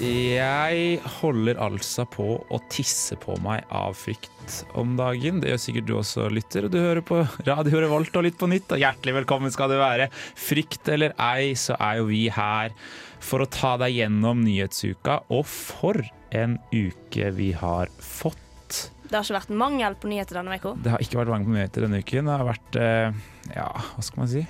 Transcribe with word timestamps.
Jeg 0.00 1.00
holder 1.20 1.58
altså 1.60 2.06
på 2.08 2.24
å 2.40 2.58
tisse 2.72 3.18
på 3.20 3.34
meg 3.44 3.66
av 3.68 3.92
frykt 4.00 4.62
om 4.80 4.94
dagen. 4.96 5.42
Det 5.42 5.50
gjør 5.50 5.60
sikkert 5.60 5.88
du 5.90 5.92
også, 5.98 6.28
lytter. 6.32 6.70
Du 6.72 6.78
hører 6.80 7.02
på 7.04 7.18
Radio 7.44 7.82
Revolt 7.84 8.16
og 8.16 8.24
Litt 8.24 8.38
på 8.40 8.48
nytt, 8.48 8.72
og 8.72 8.80
hjertelig 8.80 9.18
velkommen 9.18 9.52
skal 9.52 9.68
du 9.68 9.76
være. 9.76 10.08
Frykt 10.40 10.88
eller 10.88 11.12
ei, 11.20 11.52
så 11.52 11.76
er 11.76 12.00
jo 12.00 12.08
vi 12.08 12.22
her 12.32 12.72
for 13.20 13.44
å 13.44 13.50
ta 13.52 13.74
deg 13.82 13.98
gjennom 13.98 14.40
nyhetsuka. 14.46 15.18
Og 15.36 15.44
for 15.50 16.00
en 16.32 16.56
uke 16.72 17.28
vi 17.36 17.50
har 17.60 17.92
fått. 18.00 18.86
Det 19.04 19.18
har 19.18 19.26
ikke 19.26 19.36
vært 19.36 19.54
mangel 19.66 20.00
på 20.00 20.08
nyheter 20.08 20.40
denne 20.40 20.56
uka. 20.56 20.76
Det 20.80 20.94
har 20.94 21.04
ikke 21.04 21.20
vært 21.20 21.34
mangel 21.34 21.50
på 21.50 21.58
nyheter 21.58 21.84
denne 21.84 22.00
uken. 22.00 22.32
Det 22.32 22.40
har 22.40 22.48
vært 22.48 22.80
eh, 22.80 23.22
ja, 23.52 23.68
hva 23.68 24.06
skal 24.06 24.24
man 24.24 24.32
si? 24.32 24.48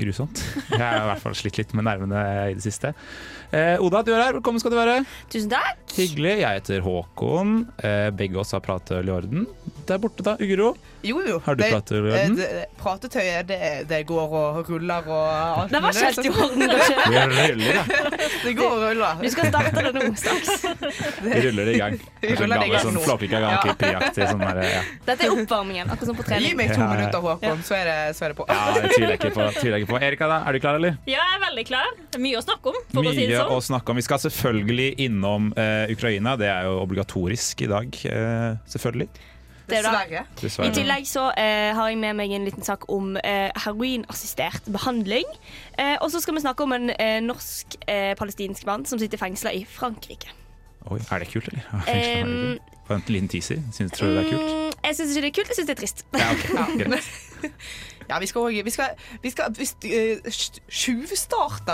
Grusomt. 0.00 0.40
Jeg 0.72 0.80
har 0.80 1.02
i 1.02 1.08
hvert 1.10 1.20
fall 1.22 1.34
slitt 1.36 1.58
litt 1.60 1.74
med 1.76 1.84
nervene 1.84 2.22
i 2.50 2.54
det 2.56 2.64
siste. 2.64 2.94
Eh, 3.52 3.76
Oda, 3.84 4.00
du 4.02 4.08
er 4.14 4.22
her. 4.24 4.38
Velkommen 4.38 4.58
skal 4.62 4.72
du 4.72 4.78
være. 4.78 5.02
Tusen 5.30 5.50
takk. 5.52 5.82
Hyggelig. 5.92 6.38
Jeg 6.40 6.60
heter 6.62 6.80
Håkon. 6.86 7.50
Eh, 7.84 8.08
begge 8.16 8.40
oss 8.40 8.54
har 8.56 8.62
prateøl 8.64 9.10
i 9.10 9.12
orden. 9.12 9.44
Der 9.86 10.00
borte, 10.00 10.24
da. 10.24 10.38
Uguro. 10.40 10.70
Jo, 11.04 11.18
jo. 11.26 11.36
Har 11.44 11.58
du 11.58 11.64
prateøl 11.66 12.06
i 12.08 12.14
eh, 12.14 12.22
orden? 12.22 12.36
det- 12.40 12.68
Pratetøyet, 12.82 13.46
det, 13.46 13.58
det 13.90 13.98
går 14.08 14.32
og 14.34 14.70
ruller 14.72 15.04
og 15.06 15.28
alt. 15.60 15.70
Det 15.70 15.82
var 15.84 15.92
ikke 15.92 16.08
helt 16.08 16.24
i 16.24 16.32
orden. 16.32 16.64
Det 16.64 16.78
Vi 17.12 17.20
ruller, 17.52 17.76
da. 17.76 17.84
Det 18.46 18.54
går 18.58 18.72
og 18.72 18.82
ruller. 18.88 19.20
Du 19.22 19.28
skal 19.30 19.50
starte 19.52 19.84
det 19.84 19.92
nå 19.94 20.08
straks. 20.18 20.64
Vi 21.28 21.36
ruller 21.44 21.68
det 21.68 21.76
i 21.76 21.78
gang. 21.82 21.98
Vi 22.24 22.32
ruller 22.40 22.64
det 22.64 22.72
gammel 22.72 22.96
sånn 23.04 23.28
Ja. 23.28 23.52
Grand 23.62 23.76
Prix-aktig 23.78 24.30
sånn 24.32 24.42
ja. 24.48 24.80
Dette 25.06 25.28
er 25.28 25.36
oppvarmingen, 25.36 25.92
akkurat 25.92 26.10
som 26.10 26.18
på 26.18 26.26
trening. 26.26 26.48
Gi 26.48 26.58
meg 26.58 26.72
to 26.72 26.80
Ja, 26.80 26.88
ja. 26.88 26.96
minutter, 26.96 27.22
Håkon, 27.28 27.62
så 27.68 27.76
er 27.78 27.84
det, 27.92 27.98
så 28.18 28.24
er 28.26 28.32
det 28.34 28.40
på. 28.40 28.48
ja, 28.48 28.64
det 28.80 28.90
tviler 28.96 29.14
jeg 29.14 29.20
ikke 29.20 29.34
på. 29.36 29.46
Tviler 29.60 29.81
jeg 29.84 29.90
på. 29.90 29.98
Erika, 30.02 30.28
da, 30.30 30.38
er 30.48 30.56
du 30.56 30.60
klar, 30.62 30.78
eller? 30.80 30.96
Ja, 31.10 31.18
jeg 31.20 31.36
er 31.38 31.42
veldig 31.48 31.64
klar. 31.68 31.90
Mye 32.22 32.38
å 32.40 32.44
snakke 32.44 32.72
om, 32.72 32.78
for 32.92 33.02
å 33.02 33.12
si 33.12 33.26
det 33.26 33.28
Mye 33.34 33.42
å 33.44 33.58
sånn. 33.58 33.66
snakke 33.72 33.92
om. 33.94 34.00
Vi 34.00 34.06
skal 34.06 34.22
selvfølgelig 34.24 34.88
innom 35.08 35.50
eh, 35.58 35.92
Ukraina. 35.94 36.36
Det 36.40 36.48
er 36.52 36.70
jo 36.70 36.78
obligatorisk 36.84 37.62
i 37.66 37.70
dag, 37.72 38.00
eh, 38.08 38.48
selvfølgelig. 38.74 39.08
Er. 39.12 39.28
Dessverre. 39.72 40.20
I 40.26 40.40
Dessverre. 40.42 40.72
tillegg 40.76 41.06
så 41.08 41.28
eh, 41.38 41.70
har 41.78 41.86
jeg 41.88 41.96
med 42.02 42.16
meg 42.18 42.32
en 42.36 42.44
liten 42.44 42.64
sak 42.66 42.82
om 42.92 43.14
eh, 43.22 43.48
heroinassistert 43.64 44.66
behandling. 44.74 45.24
Eh, 45.78 45.94
og 46.02 46.10
så 46.12 46.20
skal 46.20 46.34
vi 46.36 46.42
snakke 46.44 46.66
om 46.66 46.74
en 46.76 46.90
eh, 46.92 47.20
norsk-palestinsk 47.24 48.66
mann 48.68 48.84
som 48.90 49.00
sitter 49.00 49.20
fengsla 49.22 49.52
i 49.56 49.62
Frankrike. 49.64 50.28
Oi, 50.90 50.98
er 51.14 51.22
det 51.22 51.30
kult, 51.30 51.48
eller? 51.52 51.62
Er 51.86 52.24
Um, 52.26 52.58
kult? 52.58 52.68
En 52.92 53.02
liten 53.08 53.28
teaser. 53.30 53.62
Syns, 53.72 53.92
tror 53.94 54.10
du 54.10 54.16
det 54.18 54.24
er 54.26 54.30
kult? 54.34 54.50
Mm, 54.50 54.72
jeg 54.84 54.96
syns 54.98 55.12
ikke 55.14 55.22
det 55.22 55.30
er 55.30 55.36
kult, 55.38 55.48
jeg 55.52 55.56
syns 55.56 55.68
det 55.70 55.74
er 55.76 55.80
trist. 55.80 56.04
Ja, 56.18 56.26
ok. 56.34 56.42
Greit. 56.82 57.52
Ja, 58.12 58.18
vi 58.20 58.28
skal 58.28 58.48
òg 58.50 58.58
vi 58.66 58.72
skal, 58.74 58.96
vi 59.22 59.30
eh, 59.88 60.32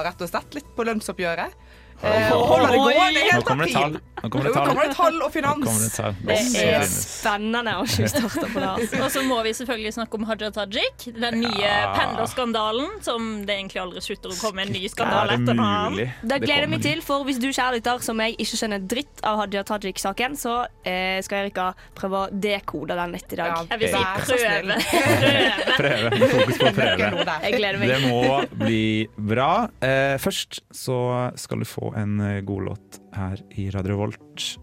rett 0.06 0.22
og 0.22 0.30
slett 0.30 0.54
litt 0.54 0.68
på 0.76 0.86
lønnsoppgjøret. 0.86 1.56
Eh, 1.98 2.28
og 2.32 2.44
holder 2.46 2.70
det 2.70 2.78
gående 2.78 3.18
Nå 3.18 3.30
helt 3.32 3.44
kommer 3.48 3.66
det 3.66 3.74
tall. 3.74 3.94
Nå 4.22 4.28
kommer 4.30 4.44
det 4.44 4.50
Nå 4.50 4.54
tall. 4.54 4.66
kommer 4.68 4.84
det 4.86 4.94
tall 4.98 5.16
og 5.22 5.32
finans. 5.34 5.78
det 5.82 5.88
tall. 5.96 6.14
Det 6.28 6.36
er 6.62 6.84
spennende 6.86 7.72
å 7.80 7.86
starte 7.90 8.46
på 8.52 8.60
det. 8.62 8.68
altså. 8.68 9.00
Og 9.02 9.10
så 9.14 9.22
må 9.26 9.38
vi 9.46 9.52
selvfølgelig 9.58 9.92
snakke 9.96 10.14
om 10.20 10.26
Haja 10.28 10.50
Tajik. 10.54 11.06
Den 11.18 11.40
nye 11.42 11.64
Ja. 11.64 11.92
pendlerskandalen 11.96 13.02
som 13.02 13.44
det 13.46 13.56
egentlig 13.56 13.80
aldri 13.82 14.00
slutter 14.04 14.30
å 14.30 14.38
komme 14.40 14.62
en 14.62 14.72
ny 14.72 14.84
skandale 14.88 15.34
etter 15.38 15.58
mulig? 15.58 16.06
Det 16.22 16.38
gleder 16.44 16.66
jeg 16.66 16.70
meg 16.70 16.82
til, 16.86 17.02
for 17.02 17.24
hvis 17.26 17.38
du 17.42 17.48
kjære 17.48 17.78
lytter 17.80 17.98
som 18.06 18.18
jeg 18.22 18.36
ikke 18.38 18.60
skjønner 18.62 18.86
dritt 18.94 19.24
av 19.26 19.38
Haja 19.42 19.64
Tajik-saken, 19.64 20.36
så 20.38 20.54
eh, 20.84 21.18
skal 21.26 21.46
Erika 21.48 21.72
prøve 21.98 22.22
å 22.26 22.30
dekode 22.30 22.94
den 22.98 23.12
litt 23.18 23.32
i 23.32 23.36
dag. 23.42 23.54
Ja, 23.54 23.64
Jeg 23.74 23.78
vil 23.80 23.88
si 23.88 24.04
prøve. 24.28 24.78
prøve. 25.78 25.78
Prøve. 25.78 26.30
Fokus 26.34 26.58
på 26.62 26.72
prøve. 26.78 27.38
Jeg 27.42 27.58
gleder 27.58 27.78
meg. 27.82 27.88
Det 27.88 28.00
må 28.06 28.22
bli 28.64 29.08
bra. 29.18 29.50
Eh, 29.82 30.14
først 30.22 30.60
så 30.74 30.98
skal 31.38 31.58
du 31.58 31.68
få 31.68 31.87
en 31.96 32.20
eh, 32.20 32.40
god 32.46 32.64
låt 32.70 33.00
her 33.16 33.40
i 33.56 33.68
Radio 33.74 33.96
Volt. 34.02 34.18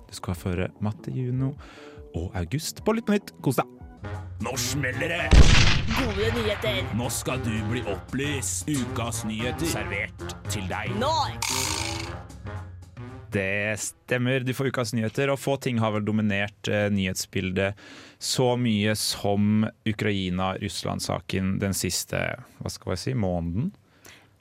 Du 0.09 0.13
skal 0.15 0.37
føre 0.37 0.69
Matte 0.83 1.13
Juno 1.13 1.53
og 2.15 2.35
August 2.37 2.83
på 2.85 2.95
Lytt 2.95 3.07
på 3.07 3.15
nytt. 3.17 3.33
Kos 3.43 3.59
deg. 3.61 3.71
Nå 4.45 4.53
smeller 4.59 5.09
det! 5.09 5.29
Gode 5.95 6.29
nyheter. 6.35 6.81
Nå 6.97 7.09
skal 7.13 7.41
du 7.45 7.53
bli 7.71 7.81
opplyst. 7.89 8.69
Ukas 8.69 9.23
nyheter 9.25 9.69
servert 9.69 10.35
til 10.51 10.67
deg. 10.69 10.93
Det 13.35 13.75
stemmer, 13.81 14.45
du 14.47 14.53
får 14.55 14.69
ukas 14.71 14.93
nyheter, 14.95 15.31
og 15.33 15.39
få 15.41 15.57
ting 15.59 15.81
har 15.83 15.91
vel 15.91 16.05
dominert 16.07 16.69
eh, 16.71 16.87
nyhetsbildet 16.93 17.75
så 18.21 18.53
mye 18.59 18.93
som 18.95 19.65
Ukraina-Russland-saken 19.87 21.57
den 21.59 21.75
siste 21.75 22.21
hva 22.61 22.71
skal 22.71 22.95
jeg 22.95 23.01
si, 23.01 23.15
måneden. 23.19 23.73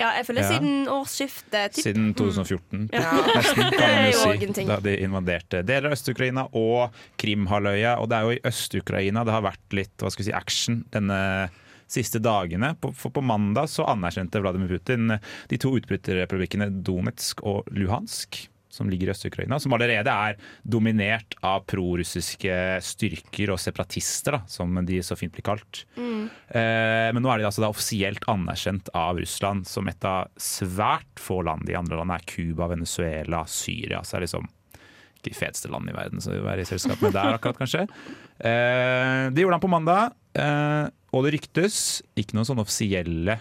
Ja, 0.01 0.11
jeg 0.19 0.27
føler 0.27 0.47
siden 0.49 0.89
årsskiftet. 0.91 1.77
Typ. 1.77 1.85
Siden 1.87 2.09
2014. 2.19 2.89
Ja. 2.93 3.11
Nesten, 3.29 3.69
kan 3.77 3.93
man 3.95 4.09
jo 4.11 4.55
si. 4.59 4.65
Da 4.67 4.79
de 4.83 4.95
invaderte 5.05 5.61
deler 5.67 5.91
av 5.91 5.95
Øst-Ukraina 5.99 6.49
og 6.51 6.97
Krimhalvøya. 7.23 7.97
Og 8.03 8.11
det 8.11 8.19
er 8.19 8.27
jo 8.27 8.35
i 8.35 8.41
Øst-Ukraina 8.51 9.23
det 9.27 9.37
har 9.37 9.45
vært 9.47 9.77
litt 9.79 9.95
hva 10.03 10.11
skal 10.11 10.25
vi 10.25 10.31
si, 10.31 10.35
action 10.35 10.81
denne 10.95 11.21
siste 11.95 12.19
dagene. 12.23 12.73
På, 12.81 12.91
for 12.97 13.15
på 13.15 13.23
mandag 13.23 13.71
så 13.71 13.87
anerkjente 13.93 14.43
Vladimir 14.43 14.73
Putin 14.73 15.15
de 15.51 15.61
to 15.61 15.77
utbryterrepublikkene 15.79 16.73
Donetsk 16.83 17.45
og 17.47 17.71
Luhansk. 17.77 18.49
Som 18.75 18.91
ligger 18.91 19.11
i 19.11 19.15
Øst-Ukraina, 19.15 19.61
som 19.63 19.75
allerede 19.77 20.11
er 20.11 20.39
dominert 20.67 21.37
av 21.47 21.63
prorussiske 21.71 22.57
styrker 22.83 23.53
og 23.55 23.61
separatister, 23.63 24.39
da, 24.39 24.43
som 24.51 24.75
de 24.87 24.99
så 25.05 25.15
fint 25.19 25.35
blir 25.35 25.47
kalt. 25.47 25.85
Eh, 25.95 27.11
men 27.15 27.23
nå 27.23 27.31
er 27.31 27.41
de 27.41 27.47
altså 27.49 27.63
da 27.63 27.71
offisielt 27.71 28.27
anerkjent 28.31 28.91
av 28.99 29.21
Russland 29.23 29.69
som 29.71 29.87
et 29.91 30.09
av 30.09 30.33
svært 30.41 31.23
få 31.23 31.41
land. 31.47 31.69
De 31.69 31.79
andre 31.79 32.01
landene 32.01 32.19
er 32.19 32.29
Cuba, 32.35 32.69
Venezuela, 32.75 33.45
Syria. 33.51 34.03
Så 34.03 34.17
er 34.17 34.25
det 34.25 34.31
liksom 34.31 34.51
ikke 35.25 35.31
de 35.31 35.39
feteste 35.39 35.71
landene 35.73 35.95
i 35.95 35.99
verden 35.99 36.21
som 36.21 36.35
vi 36.35 36.43
være 36.45 36.65
i 36.65 36.69
selskap 36.69 37.01
med 37.05 37.15
der, 37.17 37.35
akkurat 37.39 37.61
kanskje. 37.63 37.87
Eh, 38.39 39.31
det 39.33 39.45
gjorde 39.45 39.57
han 39.57 39.65
på 39.65 39.73
mandag, 39.73 40.15
eh, 40.37 40.87
og 41.15 41.25
det 41.25 41.37
ryktes 41.39 42.03
ikke 42.19 42.37
noen 42.37 42.49
sånne 42.49 42.65
offisielle 42.67 43.39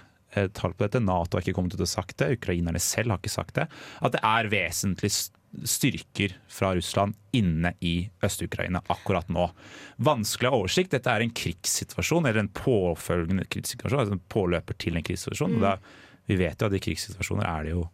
tall 0.57 0.73
på 0.73 0.85
dette. 0.85 1.01
Nato 1.03 1.37
har 1.37 1.45
ikke 1.45 1.55
kommet 1.57 1.77
ut 1.77 1.85
og 1.85 1.89
sagt 1.89 2.17
det, 2.21 2.33
ukrainerne 2.39 2.81
selv 2.81 3.13
har 3.13 3.21
ikke 3.21 3.33
sagt 3.33 3.57
det. 3.59 3.69
At 4.01 4.15
det 4.15 4.21
er 4.27 4.51
vesentlig 4.53 5.11
styrker 5.69 6.33
fra 6.49 6.73
Russland 6.75 7.13
inne 7.31 7.73
i 7.85 8.09
Øst-Ukraina 8.25 8.81
akkurat 8.89 9.29
nå. 9.29 9.47
Vanskelig 10.03 10.49
å 10.49 10.53
ha 10.55 10.61
oversikt. 10.63 10.93
Dette 10.95 11.11
er 11.13 11.25
en 11.25 11.33
krigssituasjon, 11.35 12.25
eller 12.25 12.43
en 12.43 12.53
påfølgende 12.57 13.45
krigssituasjon, 13.45 14.05
altså 14.05 14.17
en 14.17 14.23
påløper 14.33 14.77
til 14.81 14.97
en 14.97 15.05
krigssituasjon. 15.05 15.59
Mm. 15.59 15.65
Da, 15.65 15.75
vi 16.31 16.39
vet 16.41 16.61
jo 16.61 16.69
at 16.69 16.77
i 16.77 16.81
krigssituasjoner 16.87 17.49
er 17.49 17.67
det 17.67 17.75
jo 17.77 17.89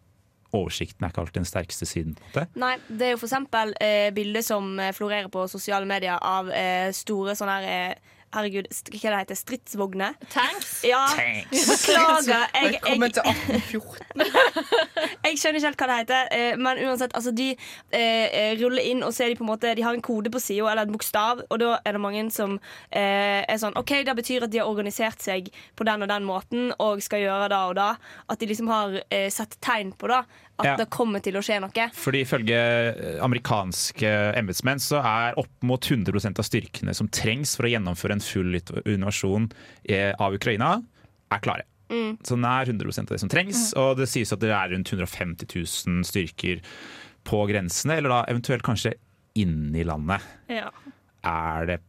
Oversikten 0.50 1.06
er 1.06 1.12
ikke 1.12 1.22
alltid 1.22 1.36
den 1.38 1.46
sterkeste 1.46 1.86
siden. 1.86 2.16
på 2.34 2.40
det. 2.40 2.48
Nei, 2.58 2.72
det 2.90 3.06
er 3.06 3.12
jo 3.12 3.20
eksempel 3.22 3.70
eh, 3.86 4.08
bilder 4.10 4.42
som 4.42 4.80
eh, 4.82 4.96
florerer 4.98 5.30
på 5.30 5.44
sosiale 5.46 5.86
medier 5.86 6.18
av 6.26 6.50
eh, 6.50 6.90
store 6.90 7.36
sånne 7.38 7.58
her 7.60 7.68
eh, 7.70 8.16
Herregud, 8.30 8.68
hva 8.70 9.10
det 9.10 9.20
heter 9.24 9.38
Stridsvogner. 9.38 10.18
Tanks. 10.30 10.84
Ja, 10.86 11.02
beklager. 11.50 12.44
Jeg, 12.54 12.64
jeg, 12.64 12.74
Velkommen 12.76 13.14
til 13.16 13.24
1814. 13.26 14.22
Jeg 15.26 15.40
skjønner 15.42 15.58
ikke 15.58 15.70
helt 15.70 15.82
hva 15.82 15.88
det 15.90 15.98
heter, 15.98 16.30
eh, 16.36 16.60
men 16.62 16.82
uansett, 16.86 17.16
altså 17.18 17.34
de 17.34 17.48
eh, 17.50 18.00
eh, 18.00 18.52
ruller 18.60 18.86
inn 18.86 19.02
og 19.06 19.16
så 19.16 19.26
er 19.26 19.34
de 19.34 19.38
på 19.40 19.46
en 19.46 19.50
måte 19.50 19.72
De 19.78 19.84
har 19.86 19.98
en 19.98 20.04
kode 20.06 20.30
på 20.34 20.42
sida, 20.42 20.68
eller 20.70 20.86
en 20.86 20.94
bokstav, 20.94 21.42
og 21.50 21.62
da 21.62 21.72
er 21.82 21.98
det 21.98 22.04
mange 22.04 22.26
som 22.34 22.58
eh, 22.92 23.42
er 23.42 23.62
sånn 23.62 23.78
OK, 23.80 23.96
det 24.06 24.16
betyr 24.22 24.46
at 24.46 24.54
de 24.54 24.62
har 24.62 24.70
organisert 24.70 25.26
seg 25.26 25.50
på 25.78 25.88
den 25.90 26.06
og 26.06 26.12
den 26.12 26.28
måten 26.30 26.70
og 26.78 27.02
skal 27.06 27.24
gjøre 27.26 27.50
det 27.50 27.64
og 27.72 27.76
det. 27.80 27.90
At 28.30 28.42
de 28.42 28.52
liksom 28.52 28.70
har 28.70 29.00
eh, 29.10 29.30
sett 29.34 29.58
tegn 29.66 29.96
på 29.98 30.12
det. 30.12 30.22
At 30.60 30.66
Ja. 30.66 30.76
det 30.76 30.90
kommer 30.92 31.22
til 31.24 31.38
å 31.40 31.42
skje 31.46 31.60
noe. 31.64 31.86
Fordi 31.96 32.22
Ifølge 32.26 32.58
eh, 32.60 33.20
amerikanske 33.24 34.10
embetsmenn 34.36 34.82
så 34.84 35.00
er 35.00 35.38
opp 35.40 35.64
mot 35.64 35.80
100% 35.80 36.40
av 36.42 36.44
styrkene 36.48 36.94
som 36.98 37.08
trengs 37.08 37.56
for 37.56 37.64
å 37.68 37.72
gjennomføre 37.72 38.18
en 38.18 38.24
full 38.24 38.60
invasjon 38.86 39.50
eh, 39.88 40.12
av 40.20 40.36
Ukraina, 40.36 40.74
er 41.32 41.40
klare. 41.46 41.64
Så 41.90 42.36
nær 42.38 42.68
100% 42.70 43.08
av 43.10 43.16
det 43.16 43.22
som 43.24 43.30
trengs. 43.32 43.72
Og 43.80 43.96
det 43.98 44.06
sies 44.12 44.30
at 44.36 44.42
det 44.44 44.52
er 44.54 44.70
rundt 44.76 44.92
150 44.94 45.48
000 45.50 46.04
styrker 46.06 46.60
på 47.26 47.40
grensene, 47.50 47.96
eller 47.98 48.14
da 48.14 48.20
eventuelt 48.30 48.62
kanskje 48.68 48.94
inni 49.40 49.82
landet. 49.88 50.22
Ja. 50.54 50.70
Er 51.26 51.66
det 51.66 51.80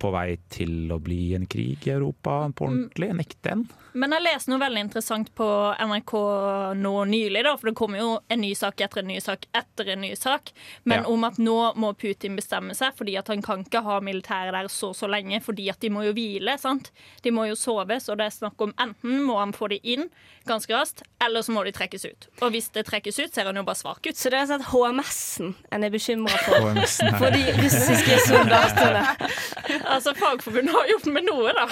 på 0.00 0.08
vei 0.14 0.38
til 0.48 0.88
å 0.94 0.96
bli 1.02 1.34
en 1.36 1.44
krig 1.50 1.84
i 1.84 1.92
Europa 1.92 2.38
på 2.56 2.70
ordentlig. 2.70 3.10
Nekte 3.18 3.52
en. 3.52 3.66
Men 3.94 4.12
jeg 4.14 4.22
leste 4.22 4.50
noe 4.52 4.60
veldig 4.62 4.82
interessant 4.86 5.30
på 5.34 5.46
NRK 5.80 6.12
nå 6.78 6.92
nylig, 7.10 7.42
da, 7.46 7.56
for 7.58 7.70
det 7.70 7.76
kommer 7.78 7.98
jo 7.98 8.10
en 8.30 8.40
ny 8.40 8.52
sak 8.54 8.80
etter 8.84 9.02
en 9.02 9.08
ny 9.10 9.18
sak 9.20 9.46
etter 9.56 9.88
en 9.94 10.00
ny 10.04 10.12
sak, 10.18 10.52
men 10.84 11.00
Ja. 11.02 11.08
om 11.10 11.24
at 11.24 11.38
nå 11.38 11.56
må 11.76 11.92
Putin 11.98 12.36
bestemme 12.36 12.74
seg, 12.76 12.94
fordi 12.96 13.16
at 13.18 13.28
han 13.28 13.42
kan 13.42 13.64
ikke 13.64 13.82
ha 13.82 13.98
militæret 14.00 14.52
der 14.52 14.68
så 14.68 14.92
så 14.94 15.08
lenge, 15.10 15.40
fordi 15.42 15.68
at 15.70 15.80
de 15.80 15.90
må 15.90 16.04
jo 16.06 16.12
hvile, 16.12 16.58
sant? 16.58 16.90
De 17.22 17.30
må 17.30 17.48
jo 17.48 17.54
soves, 17.56 18.08
og 18.08 18.18
det 18.18 18.26
er 18.26 18.36
snakk 18.38 18.60
om 18.60 18.72
enten 18.78 19.22
må 19.26 19.38
han 19.38 19.52
få 19.52 19.68
de 19.68 19.80
inn 19.82 20.08
ganske 20.46 20.70
raskt, 20.74 21.02
eller 21.20 21.40
så 21.42 21.52
må 21.52 21.64
de 21.64 21.72
trekkes 21.72 22.04
ut. 22.04 22.28
Og 22.42 22.50
hvis 22.52 22.70
det 22.72 22.86
trekkes 22.86 23.18
ut, 23.18 23.34
ser 23.34 23.44
han 23.44 23.56
jo 23.56 23.62
bare 23.62 23.76
svak 23.76 24.06
ut. 24.06 24.16
Så 24.16 24.30
det 24.30 24.38
er 24.40 24.46
sånn 24.46 24.60
at 24.60 24.70
HMS-en 24.72 25.54
en 25.72 25.84
er 25.84 25.90
bekymra 25.90 26.38
for. 26.46 26.74
For 27.18 27.30
de 27.30 27.42
russiske 27.60 28.18
soldatene. 28.26 29.04
Altså, 29.90 30.12
Fagforbundet 30.14 30.74
har 30.74 30.86
gjort 30.90 31.06
med 31.14 31.24
noe, 31.26 31.52
da. 31.54 31.66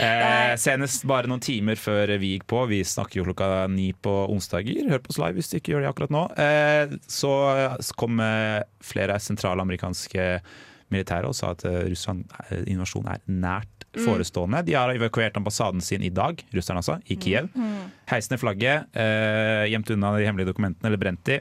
Eh, 0.00 0.56
senest 0.60 0.99
bare 1.08 1.30
noen 1.30 1.42
timer 1.42 1.78
før 1.80 2.12
vi 2.20 2.34
gikk 2.34 2.46
på, 2.50 2.64
vi 2.70 2.80
snakker 2.86 3.20
jo 3.20 3.26
klokka 3.28 3.66
ni 3.72 3.90
på 3.92 4.12
onsdager, 4.32 4.88
hør 4.90 5.02
på 5.04 5.12
oss 5.12 5.20
live 5.22 5.38
hvis 5.38 5.50
du 5.52 5.58
ikke 5.58 5.74
gjør 5.74 5.84
det 5.84 5.90
akkurat 5.92 6.14
nå, 6.14 6.24
eh, 6.40 6.96
så 7.10 7.32
kom 8.00 8.20
eh, 8.24 8.60
flere 8.84 9.18
sentralamerikanske 9.22 10.26
militære 10.90 11.30
og 11.30 11.36
sa 11.38 11.52
at 11.54 11.64
eh, 11.68 11.84
Russland 11.92 12.24
eh, 12.48 12.64
invasjon 12.72 13.08
er 13.10 13.22
nært 13.30 13.86
forestående. 14.04 14.60
De 14.66 14.76
har 14.78 14.92
evakuert 14.94 15.34
ambassaden 15.38 15.82
sin 15.82 16.04
i 16.06 16.12
dag, 16.14 16.38
russerne 16.54 16.78
altså, 16.78 17.00
i 17.10 17.16
Kiev. 17.18 17.48
Heis 18.10 18.28
ned 18.30 18.38
flagget, 18.38 18.86
eh, 18.94 19.64
gjemt 19.72 19.90
unna 19.96 20.12
de 20.14 20.28
hemmelige 20.28 20.52
dokumentene, 20.52 20.86
eller 20.86 21.00
brent 21.02 21.24
de. 21.26 21.40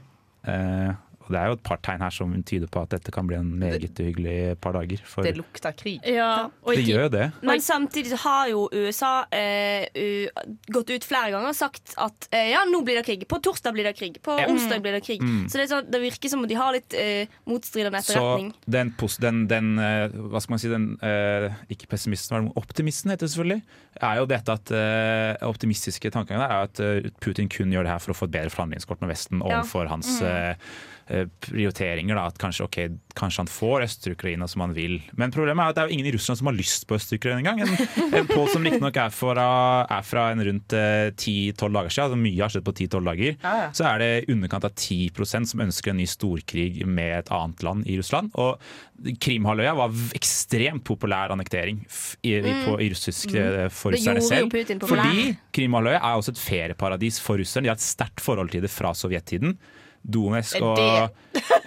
Og 1.29 1.35
det 1.35 1.39
er 1.43 1.51
jo 1.51 1.57
et 1.59 1.63
par 1.69 1.77
tegn 1.85 2.01
her 2.01 2.09
som 2.15 2.31
tyder 2.43 2.67
på 2.73 2.81
at 2.81 2.89
dette 2.95 3.11
kan 3.13 3.27
bli 3.29 3.37
en 3.37 3.51
meget 3.61 3.99
uhyggelig 4.01 4.57
par 4.61 4.73
dager. 4.73 5.01
For 5.05 5.21
Det 5.25 5.35
det, 5.35 5.41
lukter 5.43 5.75
krig. 5.77 5.99
Ja, 6.09 6.47
og 6.65 6.73
ikke 6.73 6.87
gjør 6.89 7.03
jo 7.05 7.11
det. 7.13 7.27
Men 7.45 7.61
samtidig 7.61 8.17
har 8.23 8.47
jo 8.49 8.63
USA 8.73 9.11
eh, 9.31 9.85
u- 9.93 10.47
gått 10.73 10.89
ut 10.95 11.05
flere 11.05 11.29
ganger 11.35 11.51
og 11.53 11.57
sagt 11.59 11.93
at 12.01 12.29
eh, 12.33 12.49
ja, 12.55 12.63
nå 12.65 12.81
blir 12.87 12.97
det 12.99 13.05
krig. 13.05 13.27
På 13.29 13.37
torsdag 13.45 13.75
blir 13.77 13.85
det 13.85 13.93
krig. 13.99 14.17
På 14.25 14.35
mm. 14.39 14.49
onsdag 14.55 14.81
blir 14.81 14.97
det 14.97 15.03
krig. 15.05 15.21
Så 15.47 15.59
det, 15.59 15.67
er 15.67 15.71
sånn, 15.75 15.91
det 15.93 16.01
virker 16.01 16.33
som 16.33 16.41
om 16.43 16.49
de 16.49 16.57
har 16.57 16.73
litt 16.73 16.97
eh, 16.97 17.29
motstridende 17.49 18.01
Så 18.01 18.15
etterretning. 18.17 18.51
den, 18.65 18.93
pos- 18.97 19.19
den, 19.21 19.45
den 19.51 19.71
eh, 19.77 20.09
hva 20.33 20.41
skal 20.41 20.55
man 20.57 20.63
si, 20.65 20.71
den 20.73 20.89
eh, 21.05 21.49
ikke 21.69 21.91
pessimisten, 21.93 22.39
er 22.49 22.57
optimisten 22.59 23.13
heter 23.13 23.27
det 23.27 23.33
selvfølgelig, 23.35 23.61
er 24.09 24.19
jo 24.21 24.27
dette 24.31 24.53
at 24.55 24.71
eh, 24.75 25.47
optimistiske 25.49 26.11
tankegangen 26.15 26.45
er 26.47 26.65
at 26.69 26.79
eh, 26.83 27.09
Putin 27.21 27.49
kun 27.51 27.73
gjør 27.73 27.85
det 27.85 27.93
her 27.93 28.01
for 28.03 28.13
å 28.15 28.17
få 28.17 28.29
et 28.29 28.35
bedre 28.37 28.53
forhandlingskort 28.53 29.01
med 29.03 29.11
Vesten 29.13 29.41
Ja. 29.43 29.59
overfor 29.59 29.89
hans 29.91 30.15
eh, 30.25 30.53
eh, 30.53 30.55
prioriteringer. 31.43 32.15
Da, 32.15 32.27
at 32.29 32.37
kanskje, 32.41 32.65
okay, 32.67 32.89
kanskje 33.19 33.41
han 33.43 33.49
får 33.51 33.83
Øst-Ukraina 33.87 34.47
som 34.47 34.61
han 34.63 34.73
vil. 34.77 34.99
Men 35.17 35.31
problemet 35.33 35.63
er 35.63 35.69
at 35.73 35.77
det 35.79 35.83
er 35.83 35.89
jo 35.89 35.95
ingen 35.97 36.09
i 36.09 36.13
Russland 36.15 36.39
som 36.39 36.49
har 36.51 36.57
lyst 36.57 36.85
på 36.89 36.95
Øst-Ukraina 36.99 37.39
engang. 37.41 37.63
En, 37.65 38.13
en 38.21 38.29
Pål 38.29 38.49
som 38.53 38.63
riktignok 38.67 38.99
er, 39.01 39.09
fra- 39.15 39.85
er 39.89 40.05
fra 40.05 40.27
en 40.33 40.43
rundt 40.45 40.75
eh, 40.77 41.09
10-12 41.15 41.57
dager 41.79 41.89
siden, 41.95 42.05
altså 42.09 42.21
mye 42.21 42.43
har 42.45 42.53
skjedd 42.53 42.67
på 42.69 42.75
10-12 42.77 43.09
dager, 43.09 43.39
Ja, 43.43 43.55
ja. 43.63 43.71
så 43.75 43.87
er 43.89 44.03
det 44.03 44.09
i 44.27 44.33
underkant 44.35 44.67
av 44.69 44.75
10% 44.77 45.51
som 45.53 45.65
ønsker 45.65 45.93
en 45.93 45.99
ny 46.03 46.07
storkrig 46.09 46.69
med 46.85 47.15
et 47.23 47.33
annet 47.35 47.65
land 47.65 47.89
i 47.89 47.97
Russland. 47.99 48.29
Og 48.39 48.61
Krimhalvøya 49.23 49.73
var 49.79 49.93
ekstremt 50.17 50.83
populær 50.87 51.31
annektering 51.33 51.81
i, 52.21 52.33
i, 52.35 52.53
på, 52.65 52.75
i 52.83 52.89
russisk 52.93 53.31
mm. 53.33 53.69
for 53.71 53.89
Mm. 53.89 53.95
Russerne 53.97 54.21
selv. 54.21 54.55
Fordi 54.85 55.29
Krimhalvøya 55.55 55.97
er 56.03 56.19
også 56.19 56.33
et 56.35 56.41
ferieparadis 56.41 57.17
for 57.23 57.39
russerne. 57.41 57.65
De 57.65 57.71
har 57.71 57.79
et 57.79 57.83
sterkt 57.85 58.21
forhold 58.21 58.51
til 58.53 58.61
det 58.65 58.69
fra 58.71 58.91
sovjettiden. 58.93 59.55
Donetsk 60.03 60.55
Er 60.55 60.63
og 60.63 60.77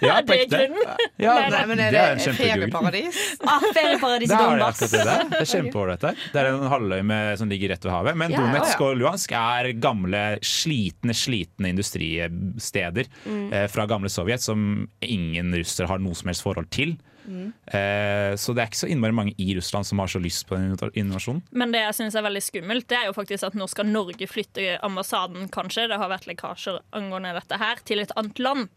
Ja, 0.03 0.15
det 0.27 0.35
er 0.35 0.47
grunnen? 0.51 1.03
Ja, 1.21 1.33
Nei, 1.53 1.59
men 1.69 1.79
er 1.79 1.91
det 1.93 1.99
er 2.01 2.11
en 2.13 2.17
det 2.17 2.25
kjempegrunn. 2.25 2.71
ferieparadis? 2.73 3.19
Ah, 3.53 3.59
ferieparadis 3.75 4.27
i 4.27 4.31
Det 4.31 4.35
er 4.35 4.43
det 4.43 4.59
Donbass. 4.59 4.79
det. 4.79 5.03
Det 5.31 5.39
er 5.43 5.49
kjempeålreit 5.53 6.01
der. 6.03 6.17
Det 6.33 6.41
er 6.41 6.49
en 6.51 6.67
halvøy 6.73 7.01
med, 7.13 7.37
som 7.39 7.49
ligger 7.53 7.73
rett 7.75 7.85
ved 7.87 7.93
havet. 7.93 8.17
Men 8.19 8.31
Ja, 8.35 8.41
Donetsk 8.41 8.79
ja. 8.79 8.87
og 8.89 8.97
Luhansk 8.99 9.31
er 9.37 9.71
gamle, 9.83 10.23
slitne 10.43 11.15
slitne 11.15 11.71
industristeder 11.73 13.07
Mm. 13.25 13.53
eh, 13.53 13.67
fra 13.71 13.85
gamle 13.87 14.09
Sovjet 14.11 14.41
som 14.43 14.87
ingen 15.01 15.53
russere 15.55 15.87
har 15.87 15.99
noe 16.03 16.15
som 16.17 16.27
helst 16.31 16.43
forhold 16.43 16.69
til. 16.73 16.97
Mm. 17.25 17.53
Eh, 17.65 18.35
så 18.39 18.53
det 18.53 18.63
er 18.63 18.71
ikke 18.71 18.81
så 18.83 18.89
innmari 18.91 19.15
mange 19.15 19.35
i 19.41 19.53
Russland 19.57 19.87
som 19.87 20.01
har 20.03 20.11
så 20.11 20.21
lyst 20.21 20.45
på 20.49 20.57
den 20.59 20.75
invasjonen. 20.99 21.41
Men 21.51 21.73
det 21.73 21.83
jeg 21.85 21.97
synes 21.99 22.17
er 22.19 22.25
veldig 22.27 22.43
skummelt, 22.43 22.87
det 22.91 22.99
er 22.99 23.09
jo 23.09 23.17
faktisk 23.17 23.47
at 23.49 23.57
nå 23.57 23.67
skal 23.71 23.89
Norge 23.89 24.29
flytte 24.29 24.77
ambassaden, 24.85 25.49
kanskje, 25.53 25.87
det 25.91 25.99
har 26.01 26.11
vært 26.11 26.29
lekkasjer 26.29 26.79
angående 26.95 27.35
dette 27.39 27.59
her, 27.61 27.83
til 27.87 28.03
et 28.03 28.13
annet 28.19 28.41
land. 28.43 28.71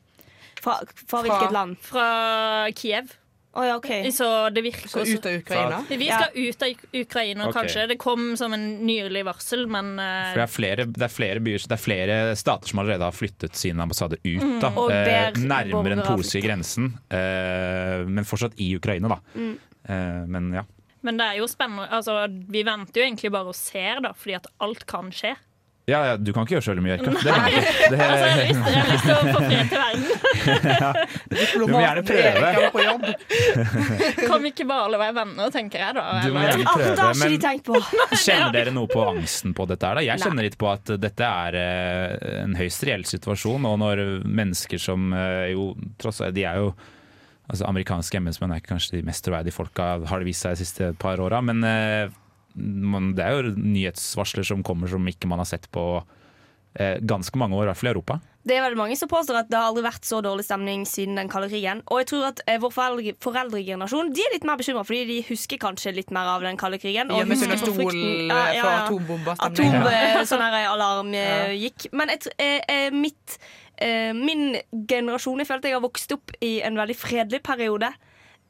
Fra, 0.63 0.79
fra 1.07 1.23
hvilket 1.25 1.55
land? 1.55 1.79
Fra 1.85 2.09
Kiev. 2.77 3.17
Å 3.57 3.65
ja, 3.65 3.77
okay. 3.79 4.11
Så 4.13 4.27
det 4.53 4.61
virker 4.67 4.91
Så 4.91 5.01
ut 5.07 5.27
av 5.27 5.33
Ukraina? 5.39 5.79
Vi 5.89 6.09
skal 6.11 6.35
ut 6.35 6.63
av 6.63 7.01
Ukraina, 7.01 7.47
Ok. 7.49 7.55
kanskje. 7.57 7.87
Det 7.89 7.97
kom 7.97 8.37
som 8.37 8.53
en 8.53 8.67
nylig 8.85 9.25
varsel, 9.25 9.65
men 9.67 9.95
uh, 9.97 10.33
For 10.35 10.43
det 10.43 10.45
er 10.45 10.53
flere, 10.53 10.87
det 10.93 11.07
er 11.07 11.13
flere 11.15 11.41
byer, 11.41 11.65
det 11.65 11.77
er 11.79 11.81
flere 11.81 12.19
stater 12.37 12.73
som 12.73 12.83
allerede 12.85 13.09
har 13.09 13.17
flyttet 13.17 13.57
sine 13.57 13.81
ambassader 13.87 14.21
ut. 14.21 14.45
Mm. 14.45 14.59
Da, 14.61 14.73
eh, 14.93 15.41
nærmere 15.41 15.95
den 15.95 16.05
polske 16.05 16.43
grensen, 16.45 16.93
eh, 17.09 18.05
men 18.05 18.29
fortsatt 18.29 18.61
i 18.61 18.75
Ukraina. 18.77 19.17
Da. 19.17 19.21
Mm. 19.35 19.55
Eh, 19.89 20.23
men 20.37 20.53
ja. 20.61 20.67
Men 21.07 21.21
det 21.21 21.27
er 21.31 21.41
jo 21.41 21.49
spennende. 21.49 21.87
Altså, 21.95 22.27
vi 22.51 22.65
venter 22.67 23.01
jo 23.01 23.07
egentlig 23.07 23.31
bare 23.33 23.53
og 23.53 23.57
ser, 23.57 24.03
da, 24.05 24.13
fordi 24.17 24.37
at 24.41 24.49
alt 24.65 24.85
kan 24.91 25.13
skje. 25.15 25.37
Ja, 25.87 26.01
ja, 26.03 26.15
du 26.19 26.33
kan 26.35 26.43
ikke 26.43 26.57
gjøre 26.57 26.65
så 26.67 26.73
veldig 26.73 26.83
mye, 26.83 26.95
Ikke? 26.99 27.13
Det 27.23 27.31
kan 27.31 27.45
du 27.47 27.51
ikke. 27.55 27.75
Det, 27.93 27.99
Altså, 28.07 28.25
jeg 28.27 28.33
har 28.35 28.41
lyst, 28.43 28.63
har 28.67 28.89
lyst 28.91 29.05
til 29.07 29.13
å 29.15 29.21
få 29.27 29.41
fred 29.47 29.67
til 29.71 29.79
verden. 29.79 30.03
du 31.63 31.67
må 31.71 31.83
gjerne 31.85 32.03
prøve. 32.09 32.49
Kan 34.27 34.43
vi 34.43 34.51
ikke 34.51 34.67
bare 34.67 34.89
alle 34.89 34.99
være 35.01 35.15
venner, 35.21 35.53
tenker 35.55 35.85
jeg 35.85 35.95
da? 35.99 36.05
Du 36.25 36.35
må 36.35 36.43
gjerne 36.43 36.67
Ah, 36.67 36.75
prøve. 36.75 36.97
de 36.97 37.07
Men 37.23 38.19
kjenner 38.19 38.53
dere 38.59 38.75
noe 38.75 38.91
på 38.91 39.05
angsten 39.13 39.55
på 39.57 39.69
dette? 39.71 39.87
her 39.87 40.01
da? 40.01 40.05
Jeg 40.09 40.25
kjenner 40.25 40.49
litt 40.49 40.59
på 40.59 40.71
at 40.73 40.91
dette 41.07 41.31
er 41.47 41.61
eh, 41.63 42.43
en 42.43 42.59
høyst 42.59 42.83
reell 42.91 43.07
situasjon. 43.07 43.71
Og 43.71 43.79
når 43.85 44.05
mennesker 44.27 44.83
som 44.83 45.13
eh, 45.15 45.53
jo 45.55 45.71
tross 46.03 46.19
alt 46.27 46.35
De 46.37 46.45
er 46.51 46.59
jo 46.65 46.73
altså 47.47 47.63
Amerikanske 47.71 48.19
embetsmenn 48.19 48.51
er 48.57 48.59
ikke 48.59 48.73
kanskje 48.75 48.99
de 48.99 49.07
mest 49.07 49.23
troverdige 49.23 49.55
folka, 49.55 49.93
har 50.11 50.19
det 50.19 50.27
vist 50.27 50.43
seg 50.43 50.57
de 50.59 50.65
siste 50.65 50.89
par 50.99 51.23
åra. 51.23 51.39
Men 51.47 51.63
eh, 51.63 52.09
man, 52.57 53.13
det 53.17 53.25
er 53.25 53.37
jo 53.43 53.55
nyhetsvarsler 53.57 54.45
som 54.49 54.63
kommer 54.67 54.89
som 54.89 55.05
ikke 55.07 55.29
man 55.29 55.39
har 55.43 55.49
sett 55.51 55.69
på 55.75 55.83
eh, 56.79 56.97
ganske 57.01 57.37
mange 57.41 57.57
år, 57.57 57.67
i 57.67 57.71
hvert 57.71 57.79
fall 57.81 57.91
i 57.91 57.95
Europa. 57.95 58.17
Det 58.47 58.55
er 58.55 58.63
veldig 58.63 58.79
mange 58.79 58.95
som 58.95 59.09
påstår 59.11 59.41
at 59.41 59.49
det 59.51 59.59
har 59.59 59.73
aldri 59.73 59.83
vært 59.83 60.07
så 60.07 60.21
dårlig 60.23 60.45
stemning 60.47 60.85
siden 60.87 61.17
den 61.19 61.29
kalde 61.33 61.49
krigen. 61.51 61.81
Og 61.91 61.99
jeg 62.03 62.07
tror 62.13 62.29
at 62.29 62.43
eh, 62.47 62.61
vår 62.63 62.71
foreldre, 62.77 63.15
foreldregenerasjon 63.25 64.13
De 64.15 64.23
er 64.23 64.35
litt 64.37 64.47
mer 64.47 64.61
bekymra, 64.61 64.85
fordi 64.87 65.01
de 65.09 65.17
husker 65.27 65.59
kanskje 65.59 65.95
litt 65.97 66.13
mer 66.15 66.31
av 66.37 66.45
den 66.47 66.57
kalde 66.61 66.79
krigen. 66.79 67.11
og 67.11 67.25
ja, 67.25 67.27
husker 67.27 67.51
på 67.57 67.59
stol 67.65 67.75
frykten. 67.81 68.07
eh, 68.07 68.31
Ja, 68.31 68.43
ja, 68.55 68.73
ja. 68.87 69.35
Atom, 69.49 69.75
eh, 69.91 70.23
sånn 70.31 70.45
her 70.47 70.59
eh, 70.63 70.71
alarm 70.71 71.11
eh, 71.15 71.27
Ja. 71.27 71.53
gikk. 71.67 71.89
Men 71.93 72.15
jeg, 72.15 72.31
eh, 72.39 72.61
eh, 72.69 72.91
mitt, 72.95 73.39
eh, 73.83 74.13
min 74.15 74.57
generasjon 74.87 75.43
Jeg 75.43 75.49
følte 75.51 75.69
jeg 75.73 75.75
har 75.81 75.83
vokst 75.89 76.13
opp 76.15 76.31
i 76.41 76.61
en 76.63 76.79
veldig 76.79 76.97
fredelig 76.97 77.43
periode. 77.43 77.91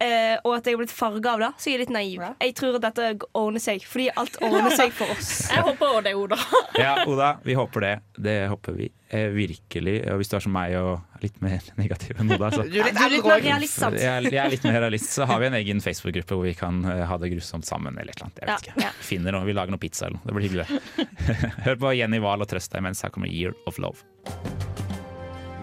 Eh, 0.02 0.36
og 0.44 0.56
at 0.56 0.66
jeg 0.68 0.74
har 0.76 0.80
blitt 0.82 0.92
farga 0.94 1.32
av 1.36 1.40
det, 1.44 1.50
så 1.60 1.70
jeg 1.70 1.76
er 1.78 1.82
litt 1.84 1.92
naiv. 1.94 2.20
Ja. 2.22 2.30
Jeg 2.42 2.54
tror 2.58 2.76
at 2.78 2.84
dette 2.86 3.06
ordner 3.36 3.62
seg, 3.62 3.84
fordi 3.88 4.08
alt 4.16 4.36
ordner 4.44 4.74
seg 4.76 4.92
for 4.96 5.10
oss. 5.14 5.30
Jeg 5.54 5.62
håper 5.66 5.86
også 5.92 6.02
det, 6.06 6.14
Oda. 6.18 6.38
Ja, 6.82 6.92
Oda, 7.08 7.28
vi 7.46 7.54
håper 7.56 7.80
det. 7.86 7.92
Det 8.28 8.34
håper 8.50 8.76
vi 8.76 8.88
eh, 9.08 9.28
virkelig. 9.32 9.94
Og 10.12 10.18
hvis 10.20 10.28
du 10.32 10.36
er 10.36 10.44
som 10.44 10.52
meg 10.56 10.74
og 10.80 11.22
litt 11.22 11.38
mer 11.44 11.64
negativ 11.80 12.20
enn 12.20 12.32
Oda, 12.36 12.50
så 12.52 12.66
Du 12.68 12.76
er 12.80 12.90
litt 12.90 12.98
Du 12.98 13.04
er 13.06 13.14
litt 13.16 13.28
mer 13.30 13.42
realist, 13.46 13.78
sant? 13.80 13.96
jeg 14.00 14.10
er, 14.12 14.28
jeg 14.30 14.42
er 14.44 14.52
litt 14.56 14.66
mer 14.68 14.78
realist, 14.86 15.10
så 15.16 15.26
har 15.30 15.40
vi 15.40 15.48
en 15.50 15.58
egen 15.62 15.80
Facebook-gruppe 15.84 16.36
hvor 16.36 16.44
vi 16.48 16.54
kan 16.58 16.82
eh, 16.84 17.04
ha 17.08 17.16
det 17.22 17.32
grusomt 17.32 17.66
sammen. 17.68 17.96
eller 17.98 18.12
et 18.12 18.20
eller 18.20 18.28
annet, 18.28 18.42
jeg 18.42 18.48
vet 18.50 18.52
Ja, 18.52 18.60
ikke. 18.74 18.86
ja. 18.88 18.92
Finner 19.12 19.36
noe, 19.38 19.46
Vi 19.48 19.56
lager 19.56 19.72
noe 19.76 19.82
pizza 19.82 20.06
eller 20.10 20.20
noe. 20.20 20.28
Det 20.28 20.36
blir 20.36 20.48
hyggelig. 20.50 21.60
Hør 21.66 21.80
på 21.86 21.94
Jenny 21.96 22.20
Wahl 22.24 22.44
og 22.44 22.50
trøst 22.52 22.72
deg 22.76 22.84
mens 22.84 23.00
her 23.06 23.12
kommer 23.14 23.32
Year 23.32 23.56
of 23.66 23.78
Love. 23.82 24.04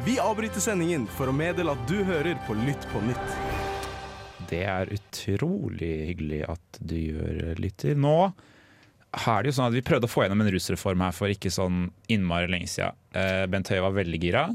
Vi 0.04 0.18
avbryter 0.20 0.60
sendingen 0.60 1.06
for 1.08 1.32
å 1.32 1.36
meddele 1.36 1.72
at 1.78 1.84
du 1.88 2.02
hører 2.04 2.36
på 2.48 2.58
Lytt 2.66 2.90
på 2.92 3.00
nytt. 3.06 3.53
Det 4.54 4.64
er 4.70 4.92
utrolig 4.94 5.94
hyggelig 6.12 6.44
at 6.54 6.82
du 6.82 6.98
gjør, 7.00 7.40
lytter. 7.62 7.98
Nå 8.00 8.18
er 9.14 9.44
det 9.44 9.52
jo 9.52 9.56
sånn 9.60 9.70
at 9.70 9.76
Vi 9.78 9.86
prøvde 9.86 10.10
å 10.10 10.12
få 10.12 10.26
gjennom 10.26 10.42
en 10.42 10.52
rusreform 10.54 11.04
her 11.06 11.16
for 11.16 11.34
ikke 11.34 11.52
sånn 11.54 11.88
innmari 12.12 12.50
lenge 12.50 12.70
siden. 12.72 12.98
Eh, 13.18 13.46
Bent 13.50 13.70
Høie 13.74 13.84
var 13.86 13.94
veldig 13.98 14.22
gira. 14.22 14.48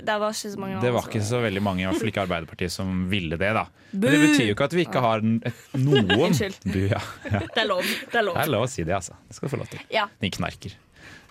Det 0.00 0.16
var 0.16 0.32
ikke 0.32 0.50
så 0.52 0.60
mange 0.60 0.80
Det 0.80 0.90
var 0.94 1.08
ikke 1.08 1.22
så 1.28 1.40
veldig 1.42 1.62
mange, 1.64 1.82
i 1.82 1.88
hvert 1.88 2.00
fall 2.00 2.10
ikke 2.12 2.22
Arbeiderpartiet, 2.24 2.72
som 2.72 3.02
ville 3.10 3.36
det. 3.40 3.50
da 3.56 3.66
Men 3.92 4.06
det 4.06 4.20
betyr 4.22 4.46
jo 4.46 4.54
ikke 4.54 4.68
at 4.70 4.76
vi 4.76 4.84
ikke 4.86 5.02
har 5.04 5.24
noen 5.24 6.14
Unnskyld. 6.16 6.60
Bu, 6.64 6.78
ja. 6.88 7.00
ja. 7.28 7.42
Det 7.44 7.64
er 7.64 7.68
lov. 7.68 7.84
Det 7.84 8.20
er 8.22 8.24
lov. 8.24 8.38
Det 8.38 8.44
er 8.46 8.54
lov 8.54 8.64
å 8.64 8.70
si 8.70 8.86
det, 8.86 8.94
altså. 8.96 9.18
Det 9.28 9.36
skal 9.36 9.50
du 9.50 9.54
få 9.56 9.60
lov 9.60 9.72
til. 9.74 9.82
Ja. 9.92 10.06
Din 10.24 10.32
knarker. 10.38 10.78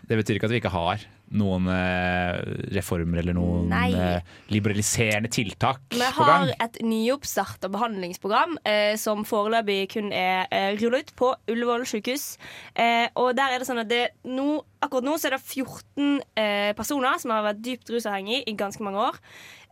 Det 0.09 0.17
betyr 0.21 0.37
ikke 0.37 0.49
at 0.49 0.53
vi 0.53 0.61
ikke 0.61 0.73
har 0.73 1.07
noen 1.31 1.67
eh, 1.69 2.39
reformer 2.73 3.19
eller 3.21 3.35
noen 3.37 3.67
Nei. 3.69 3.89
eh, 3.93 4.21
liberaliserende 4.49 5.29
tiltak 5.29 5.81
Vi 5.93 5.99
på 5.99 6.25
gang. 6.25 6.47
har 6.49 6.53
et 6.65 6.79
nyoppstarta 6.81 7.69
behandlingsprogram 7.69 8.57
eh, 8.65 8.95
som 8.97 9.21
foreløpig 9.27 9.89
kun 9.93 10.11
er 10.15 10.47
eh, 10.49 10.71
rullet 10.81 11.09
ut 11.09 11.15
på 11.19 11.33
Ullevål 11.51 11.85
sykehus. 11.89 12.37
Eh, 12.75 13.07
og 13.15 13.35
der 13.37 13.53
er 13.53 13.59
det 13.61 13.69
sånn 13.69 13.83
at 13.83 13.91
det 13.91 14.01
no, 14.25 14.63
akkurat 14.81 15.05
nå 15.05 15.17
så 15.21 15.29
er 15.29 15.37
det 15.37 15.43
14 15.45 16.21
eh, 16.39 16.73
personer 16.77 17.21
som 17.21 17.31
har 17.35 17.45
vært 17.51 17.63
dypt 17.65 17.89
rusavhengige 17.93 18.43
i 18.49 18.57
ganske 18.57 18.83
mange 18.83 18.99
år. 19.11 19.19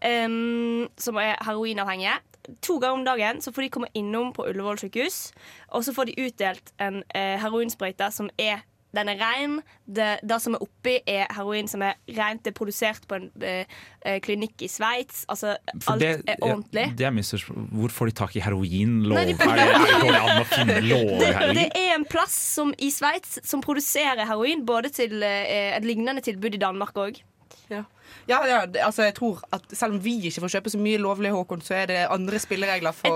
em, 0.05 0.87
som 0.97 1.17
er 1.17 1.37
heroinavhengige. 1.41 2.19
to 2.61 2.77
ganger 2.79 2.93
om 2.99 3.03
dagen 3.03 3.41
så 3.41 3.51
får 3.51 3.61
de 3.65 3.69
komme 3.73 3.87
innom 3.97 4.29
på 4.31 4.45
Ullevål 4.47 4.77
sykehus, 4.79 5.31
og 5.73 5.83
så 5.83 5.91
får 5.93 6.05
de 6.05 6.13
utdelt 6.27 6.69
en 6.79 7.01
eh, 7.15 7.35
heroinsprøyte 7.41 8.07
som 8.13 8.29
er 8.39 8.61
den 8.95 9.09
er 9.11 9.17
ren. 9.19 9.57
Det, 9.85 10.07
det 10.23 10.37
som 10.41 10.55
er 10.55 10.63
oppi, 10.63 10.93
er 11.09 11.27
heroin 11.35 11.67
som 11.67 11.83
er 11.85 11.97
rent. 12.17 12.43
Det 12.45 12.53
er 12.53 12.55
produsert 12.57 13.03
på 13.09 13.17
en 13.19 13.27
eh, 13.43 13.65
klinikk 14.23 14.63
i 14.63 14.69
Sveits. 14.71 15.25
Altså, 15.31 15.55
alt 15.91 16.01
det, 16.01 16.11
er 16.25 16.39
ordentlig. 16.41 16.85
Det 16.97 17.07
er 17.09 17.13
misforstått. 17.15 17.67
Hvor 17.81 17.93
får 17.93 18.11
de 18.11 18.15
tak 18.21 18.37
i 18.39 18.43
heroin? 18.45 18.95
Lov? 19.03 19.19
Nei, 19.19 19.25
de- 19.33 19.37
Er 19.47 19.59
det, 19.59 19.67
er 19.97 20.07
det 20.07 20.21
an 20.21 20.41
å 20.41 20.47
finne 20.53 20.79
lovlig 20.85 21.33
Det, 21.37 21.53
det 21.59 21.67
er 21.83 21.93
en 21.97 22.07
plass 22.07 22.35
som, 22.55 22.73
i 22.79 22.89
Sveits 22.93 23.37
som 23.47 23.61
produserer 23.63 24.23
heroin, 24.29 24.63
både 24.67 24.91
til 24.95 25.19
uh, 25.19 25.27
et 25.77 25.85
lignende 25.85 26.23
tilbud 26.25 26.55
i 26.55 26.61
Danmark 26.61 26.95
òg. 26.97 27.19
Ja. 27.71 27.83
Ja, 28.27 28.41
ja, 28.47 28.57
altså 28.85 29.03
jeg 29.07 29.13
tror 29.15 29.41
at 29.55 29.61
Selv 29.71 29.93
om 29.93 29.99
vi 30.03 30.17
ikke 30.27 30.41
får 30.43 30.51
kjøpe 30.57 30.69
så 30.73 30.79
mye 30.81 30.97
lovlig, 30.99 31.31
Håkon, 31.31 31.61
så 31.63 31.73
er 31.77 31.85
det 31.87 31.99
andre 32.11 32.39
spilleregler 32.39 32.91
for 32.95 33.07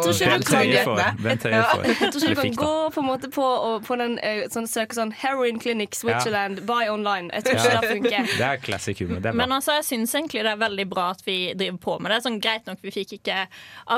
Ja. 0.71 0.83
får. 0.85 1.83
Jeg 2.01 2.11
tror 2.13 2.21
ikke 2.21 2.35
du 2.35 2.41
kan 2.41 2.55
gå 2.61 2.89
på 2.95 2.99
en 3.01 3.07
måte 3.07 3.29
på, 3.31 3.43
og, 3.43 3.83
på 3.85 3.95
den 3.99 4.17
eh, 4.23 4.45
sånn, 4.53 4.67
søke 4.67 4.95
sånn 4.95 5.11
Heroin 5.11 5.59
Clinic 5.59 5.95
Switzerland, 5.95 6.61
buy 6.65 6.87
online. 6.89 7.29
Jeg 7.33 7.43
tror 7.43 7.55
ikke 7.59 7.71
Ja. 7.73 7.81
det 7.81 7.89
funker. 7.91 8.31
Det 8.37 8.47
er 8.47 8.57
classic 8.57 8.99
humor. 8.99 9.19
Er 9.25 9.33
Men 9.33 9.51
altså, 9.51 9.75
jeg 9.79 9.83
syns 9.89 10.15
egentlig 10.15 10.43
det 10.43 10.51
er 10.53 10.57
veldig 10.63 10.87
bra 10.89 11.09
at 11.11 11.21
vi 11.25 11.53
driver 11.53 11.77
på 11.77 11.99
med 12.01 12.11
det. 12.11 12.21
Sånn 12.23 12.39
Greit 12.41 12.65
nok, 12.65 12.79
vi 12.81 12.91
fikk 12.91 13.13
ikke 13.19 13.47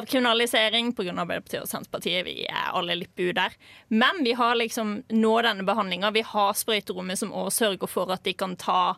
avkriminalisering 0.04 0.94
pga. 0.96 1.14
Arbeiderpartiet 1.14 1.62
og 1.64 1.70
Senterpartiet. 1.70 2.26
Vi 2.28 2.46
er 2.50 2.72
alle 2.76 2.96
litt 2.98 3.14
bu 3.16 3.32
der. 3.36 3.54
Men 3.94 4.24
vi 4.26 4.34
har 4.38 4.56
liksom 4.60 5.04
nå 5.14 5.34
denne 5.46 5.64
behandlinga. 5.68 6.12
Vi 6.16 6.24
har 6.26 6.54
sprøyterommet 6.58 7.18
som 7.22 7.32
også 7.32 7.64
sørger 7.64 7.88
for 7.92 8.12
at 8.12 8.24
de 8.26 8.34
kan 8.34 8.56
ta 8.60 8.96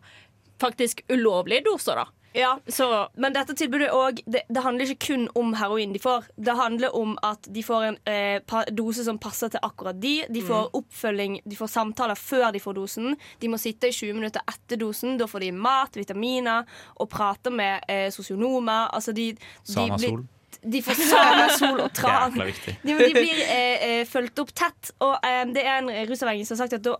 faktisk 0.61 1.01
ulovlige 1.11 1.63
doser, 1.65 1.95
da. 1.95 2.05
Ja, 2.35 2.59
Så 2.67 3.07
Men 3.15 3.31
dette 3.31 3.53
tilbudet 3.55 3.93
òg 3.95 4.17
det, 4.27 4.41
det 4.51 4.61
handler 4.63 4.89
ikke 4.91 5.05
kun 5.07 5.29
om 5.39 5.53
heroin 5.55 5.93
de 5.93 5.99
får. 6.03 6.25
Det 6.35 6.51
handler 6.57 6.91
om 6.95 7.13
at 7.23 7.47
de 7.47 7.63
får 7.63 7.83
en 7.87 7.97
eh, 8.11 8.41
dose 8.75 9.05
som 9.07 9.17
passer 9.17 9.47
til 9.53 9.59
akkurat 9.63 9.95
de. 10.03 10.25
De 10.29 10.41
får 10.43 10.67
oppfølging, 10.75 11.37
de 11.45 11.55
får 11.55 11.67
samtaler 11.71 12.15
før 12.19 12.51
de 12.51 12.59
får 12.59 12.73
dosen. 12.75 13.15
De 13.39 13.47
må 13.47 13.55
sitte 13.57 13.87
i 13.87 13.95
20 13.95 14.13
minutter 14.19 14.41
etter 14.51 14.75
dosen. 14.83 15.15
Da 15.17 15.29
får 15.31 15.39
de 15.47 15.51
mat, 15.55 15.95
vitaminer 15.95 16.65
og 16.99 17.07
prater 17.09 17.51
med 17.55 17.87
eh, 17.87 18.09
sosionomer. 18.11 18.89
Altså 18.91 19.13
de, 19.15 19.31
de 19.31 19.71
Sana 19.71 19.95
blir- 19.95 20.25
De 20.61 20.81
får 20.85 20.99
Sana 20.99 21.47
Sol 21.57 21.81
og 21.83 21.91
tran. 21.95 22.35
De, 22.35 22.53
de 22.83 23.09
blir 23.15 23.41
eh, 23.43 23.85
eh, 23.87 24.03
fulgt 24.09 24.39
opp 24.43 24.53
tett. 24.55 24.93
Og 25.05 25.15
eh, 25.25 25.43
det 25.55 25.65
er 25.65 25.81
en 25.81 25.91
rusavhengig 26.09 26.47
som 26.47 26.55
har 26.55 26.65
sagt 26.65 26.77
at 26.79 26.85
da 26.85 26.95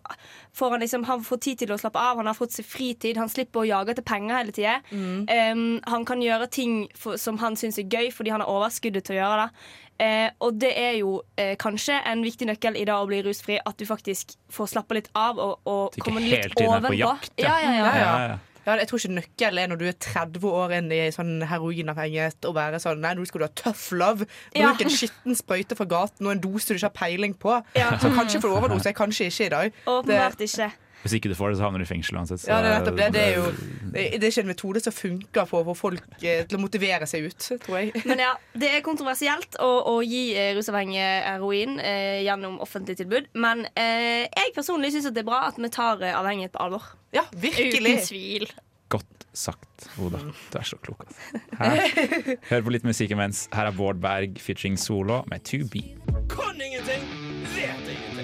får 0.56 0.76
han 0.76 0.84
liksom 0.86 1.04
Han 1.10 1.24
får 1.28 1.42
tid 1.44 1.64
til 1.64 1.74
å 1.76 1.80
slappe 1.80 2.00
av, 2.00 2.18
han 2.22 2.30
har 2.30 2.38
fått 2.38 2.56
seg 2.56 2.68
fritid, 2.68 3.18
han 3.20 3.32
slipper 3.32 3.64
å 3.64 3.68
jage 3.68 3.96
etter 3.96 4.06
penger 4.06 4.38
hele 4.40 4.56
tida. 4.56 4.78
Um, 4.92 5.82
han 5.86 6.06
kan 6.08 6.22
gjøre 6.24 6.48
ting 6.52 6.86
for, 6.98 7.20
som 7.22 7.38
han 7.42 7.58
syns 7.60 7.80
er 7.82 7.90
gøy, 7.92 8.12
fordi 8.16 8.32
han 8.34 8.44
har 8.44 8.52
overskuddet 8.52 9.06
til 9.08 9.18
å 9.18 9.20
gjøre 9.20 9.46
det. 9.46 9.66
Eh, 9.98 10.30
og 10.44 10.58
det 10.60 10.74
er 10.76 10.98
jo 11.00 11.22
eh, 11.40 11.54
kanskje 11.60 12.02
en 12.04 12.24
viktig 12.26 12.50
nøkkel 12.50 12.76
i 12.76 12.84
det 12.88 12.96
å 12.96 13.06
bli 13.08 13.22
rusfri, 13.24 13.62
at 13.64 13.80
du 13.80 13.86
faktisk 13.88 14.36
får 14.52 14.74
slappe 14.74 14.98
litt 14.98 15.08
av 15.16 15.40
og, 15.40 15.62
og 15.64 15.96
komme 16.04 16.24
litt 16.24 16.52
på 16.52 16.68
ovenpå. 16.68 16.98
jakt, 17.00 17.32
Ja, 17.40 17.56
ja, 17.64 17.72
ja. 17.72 17.86
Ja, 17.86 17.96
Ja, 17.96 17.96
ja. 18.02 18.28
ja. 18.34 18.38
Ja, 18.66 18.76
jeg 18.82 18.88
tror 18.90 18.98
ikke 19.02 19.14
nøkkelen 19.20 19.60
er 19.62 19.68
når 19.72 19.78
du 19.82 19.86
er 19.86 19.98
30 20.00 20.48
år 20.50 20.72
inn 20.80 20.92
i 20.92 21.02
sånn 21.14 21.36
heroinavhengighet 21.46 22.48
og 22.50 22.56
være 22.58 22.80
sånn 22.82 23.02
Nei, 23.04 23.14
nå 23.18 23.26
skal 23.30 23.44
du 23.44 23.46
ha 23.46 23.54
tough 23.56 23.92
love. 23.94 24.26
Ja. 24.56 24.72
Bruk 24.72 24.82
en 24.88 24.90
skitten 24.96 25.36
sprøyte 25.38 25.78
fra 25.78 25.86
gaten 25.86 26.26
og 26.26 26.32
en 26.36 26.42
dose 26.44 26.68
du 26.74 26.78
ikke 26.80 26.90
har 26.90 26.96
peiling 26.98 27.36
på. 27.38 27.60
Ja. 27.78 27.92
Så 28.02 28.10
kanskje 28.16 28.42
får 28.42 28.56
overdose, 28.58 28.94
kanskje 28.98 29.30
ikke 29.30 29.46
i 29.46 29.54
dag. 29.54 29.80
Åpenbart 29.86 30.42
ikke. 30.48 30.72
Hvis 31.06 31.14
ikke 31.20 31.30
du 31.30 31.36
får 31.38 31.52
det, 31.54 31.58
så 31.60 31.68
havner 31.68 31.78
du 31.84 31.86
i 31.86 31.92
fengsel 31.92 32.18
uansett. 32.18 32.40
så- 32.42 32.50
Ja, 32.50 32.62
det 32.82 32.96
det. 32.98 33.12
Det 33.14 33.22
er 33.22 33.36
jo 33.38 33.52
det 33.96 34.20
det 34.20 34.28
er 34.28 34.34
ikke 34.34 34.44
en 34.46 34.52
metode 34.52 34.82
som 34.84 34.96
funker 34.96 35.48
for 35.50 35.64
å 35.64 35.70
få 35.72 35.76
folk 35.80 36.06
eh, 36.22 36.44
til 36.46 36.60
å 36.60 36.62
motivere 36.62 37.08
seg 37.10 37.30
ut, 37.30 37.48
tror 37.64 37.80
jeg. 37.80 38.04
Men 38.10 38.22
ja, 38.26 38.34
det 38.58 38.72
er 38.78 38.86
kontroversielt 38.86 39.58
å, 39.64 39.72
å 39.94 39.96
gi 40.06 40.28
eh, 40.36 40.52
rusavhengige 40.58 41.10
heroin 41.26 41.80
eh, 41.80 42.22
gjennom 42.26 42.60
offentlig 42.64 42.98
tilbud. 43.02 43.32
Men 43.40 43.66
eh, 43.74 44.26
jeg 44.28 44.56
personlig 44.56 44.94
syns 44.96 45.10
det 45.12 45.24
er 45.24 45.30
bra 45.30 45.46
at 45.50 45.60
vi 45.62 45.72
tar 45.74 46.04
eh, 46.04 46.16
avhengighet 46.18 46.56
på 46.56 46.64
alvor. 46.68 46.90
Ja, 47.16 47.26
virkelig. 47.32 47.98
uten 48.00 48.10
tvil. 48.10 48.50
Godt 48.92 49.26
sagt, 49.36 49.88
Oda. 50.00 50.20
Du 50.52 50.60
er 50.60 50.68
så 50.68 50.78
klok. 50.84 51.06
Altså. 51.08 51.42
Her. 51.60 52.36
Hør 52.52 52.68
på 52.68 52.76
litt 52.76 52.88
musikk 52.88 53.16
imens. 53.16 53.46
Her 53.56 53.72
er 53.72 53.76
Bård 53.76 54.00
Berg 54.04 54.40
featuring 54.44 54.80
Solo 54.80 55.24
med 55.32 55.44
2B. 55.48 55.86
Kan 56.32 56.62
ingenting, 56.62 57.08
vet 57.56 57.90
ingenting. 57.90 58.15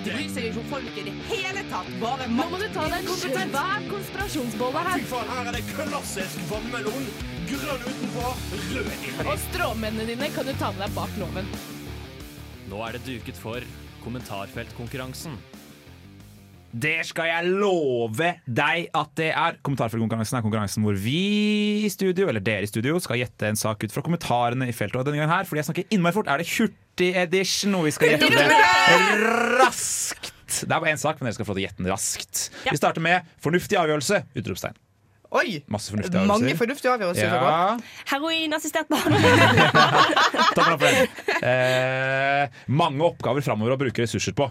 Deg! 0.00 0.30
seg 0.32 0.46
ikke 0.48 0.62
om 0.62 0.68
folk 0.70 0.96
i 0.96 1.02
det 1.04 1.12
hele 1.28 1.62
tatt. 1.68 1.88
Bare 2.00 2.28
Nå 2.30 2.46
må 2.48 2.60
du 2.60 2.66
ta 2.72 2.86
deg 2.88 3.04
en 3.04 3.20
svær 3.20 3.84
konspirasjonsbolle 3.90 4.84
Fy 4.94 5.04
faen, 5.10 5.32
her 5.34 5.50
er 5.50 5.58
det 5.58 5.62
klassisk 5.68 6.40
vannmelon. 6.48 7.06
Grønn 7.50 7.84
utenpå, 7.84 8.32
rød 8.72 8.90
inni. 8.96 9.14
Og 9.26 9.36
stråmennene 9.50 10.08
dine 10.08 10.32
kan 10.32 10.48
du 10.48 10.54
ta 10.56 10.72
med 10.72 10.86
deg 10.86 10.96
bak 10.96 11.20
loven. 11.20 11.54
Nå 12.70 12.82
er 12.86 12.96
det 12.96 13.04
duket 13.08 13.40
for 13.40 13.64
kommentarfeltkonkurransen. 14.04 15.36
Det 16.70 17.00
skal 17.02 17.26
jeg 17.26 17.50
love 17.50 18.28
deg 18.46 18.92
at 18.94 19.14
det 19.18 19.32
er. 19.34 19.56
Kommentarfeltkonkurransen 19.66 20.38
er 20.38 20.44
konkurransen 20.44 20.86
hvor 20.86 20.94
vi 20.94 21.82
i 21.82 21.90
studio, 21.90 22.28
eller 22.30 22.44
dere 22.46 22.64
i 22.64 22.70
studio, 22.70 22.96
skal 23.02 23.18
gjette 23.18 23.50
en 23.50 23.58
sak 23.58 23.82
ut 23.82 23.92
fra 23.92 24.04
kommentarene 24.06 24.70
i 24.70 24.76
feltet. 24.76 25.00
Og 25.00 25.08
denne 25.08 25.18
gangen 25.18 25.34
her, 25.34 25.48
fordi 25.50 25.60
jeg 25.60 25.68
snakker 25.72 25.96
innmari 25.96 26.16
fort, 26.16 26.30
er 26.30 26.40
det 26.40 26.46
hurtig-edition, 27.00 27.74
og 27.78 27.88
vi 27.88 27.94
skal 27.94 28.14
gjette 28.14 28.28
det 28.28 28.44
raskt. 29.60 30.36
Det 30.50 30.68
er 30.68 30.78
bare 30.82 30.92
én 30.92 31.00
sak, 31.00 31.20
men 31.20 31.30
dere 31.30 31.38
skal 31.38 31.46
få 31.46 31.54
lov 31.54 31.60
til 31.60 31.64
å 31.64 31.68
gjette 31.68 31.82
den 31.82 31.90
raskt. 31.92 32.46
Ja. 32.66 32.74
Vi 32.74 32.80
starter 32.80 33.04
med 33.04 33.28
fornuftig 33.42 33.78
avgjørelse! 33.80 34.24
Utropstegn. 34.36 34.78
Oi! 35.30 35.60
Masse 35.70 35.92
fornuftige 35.92 36.24
Mange 36.26 36.56
fornuftige 36.58 36.90
avgjørelser. 36.90 37.30
Ja. 37.30 37.76
Heroinassistert 38.10 38.88
barn 38.90 39.14
takk 40.56 40.72
for 40.72 40.82
den. 40.82 41.06
Eh, 41.38 42.64
mange 42.66 43.06
oppgaver 43.06 43.46
framover 43.46 43.76
å 43.76 43.78
bruke 43.78 44.02
ressurser 44.02 44.34
på. 44.34 44.48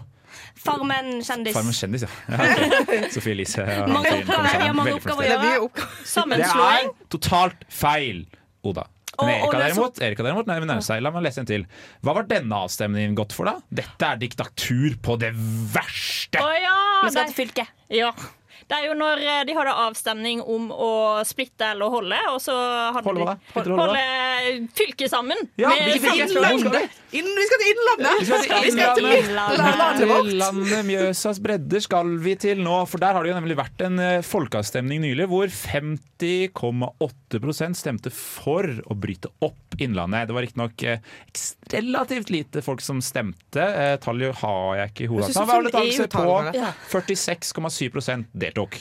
Farmen 0.56 1.18
kjendis. 1.26 1.52
Farmen 1.52 1.76
kjendis, 1.76 2.06
ja. 2.06 2.48
Sofie 3.14 3.34
Elise. 3.36 3.66
Mange 3.92 4.14
oppgaver, 4.22 4.56
ja, 4.56 4.72
mange 4.72 4.96
oppgaver 4.96 5.26
å 5.26 5.28
gjøre. 5.28 5.84
Sammenslåing. 6.08 6.88
Det 6.88 7.04
er 7.04 7.12
totalt 7.18 7.68
feil, 7.68 8.24
Oda. 8.64 8.88
Men 9.18 9.32
Erika 9.34 9.58
er 9.58 9.64
derimot, 9.66 10.00
Erika 10.00 10.24
derimot 10.24 10.50
nei, 10.50 10.58
men 10.62 10.82
seg. 10.86 11.02
La 11.04 11.12
meg 11.12 11.26
lese 11.26 11.42
en 11.42 11.48
til. 11.48 11.64
Hva 12.06 12.14
var 12.16 12.28
denne 12.30 12.60
avstemningen 12.66 13.16
godt 13.18 13.34
for, 13.36 13.50
da? 13.50 13.58
Dette 13.82 14.12
er 14.12 14.20
diktatur 14.20 14.98
på 15.02 15.18
det 15.20 15.32
verste! 15.74 16.40
Å 16.40 16.52
ja! 16.56 16.76
Vi 17.04 17.14
skal 17.14 17.32
til 17.32 17.40
fylket. 17.42 17.74
Ja. 17.92 18.12
Det 18.70 18.76
er 18.76 18.84
jo 18.86 18.94
når 18.94 19.22
eh, 19.24 19.38
de 19.48 19.54
hadde 19.56 19.72
avstemning 19.82 20.42
om 20.46 20.68
å 20.70 20.90
splitte 21.26 21.72
eller 21.72 21.90
holde, 21.90 22.18
og 22.30 22.36
så 22.44 22.54
hadde 22.94 23.02
Holde 23.08 23.24
de 23.24 23.54
holde 23.56 23.78
holde 23.80 24.68
fylket 24.78 25.10
sammen. 25.10 25.40
Ja, 25.58 25.72
vi 25.74 25.96
skal 25.98 26.20
til 26.20 26.38
Innlandet! 26.38 27.00
Vi 27.18 27.24
skal 27.24 27.58
til 27.64 28.62
Vi 28.68 28.74
skal 28.76 29.00
til 29.00 29.08
Innlandet. 29.16 30.04
vårt. 30.12 30.30
Landet 30.38 30.86
Mjøsas 30.86 31.42
bredder 31.42 31.82
skal 31.82 32.14
vi 32.22 32.36
til 32.46 32.62
nå, 32.62 32.76
for 32.86 33.02
der 33.02 33.18
har 33.18 33.26
det 33.26 33.32
jo 33.32 33.40
nemlig 33.40 33.58
vært 33.58 33.82
en 33.88 33.98
eh, 34.04 34.20
folkeavstemning 34.26 35.02
nylig 35.02 35.26
hvor 35.32 35.50
50,8 35.50 37.19
stemte 37.78 38.10
for 38.10 38.66
å 38.90 38.94
bryte 38.98 39.28
opp 39.40 39.76
Innlandet. 39.78 40.26
Det 40.28 40.34
var 40.34 40.42
riktignok 40.42 40.82
eh, 40.82 40.98
relativt 41.70 42.30
lite 42.30 42.62
folk 42.62 42.80
som 42.80 43.00
stemte. 43.00 43.60
Eh, 43.62 43.96
Tallet 44.02 44.34
har 44.42 44.76
jeg 44.76 44.90
ikke 44.90 45.04
i 45.04 45.06
hodet. 45.06 45.36
Hva 45.36 45.46
var 45.46 45.62
det 45.62 45.72
tallet 45.72 45.98
valgdeltakelse 45.98 46.08
på 46.10 46.24
EU-tallene, 46.26 46.72
46,7% 46.90 48.24
deltok. 48.32 48.76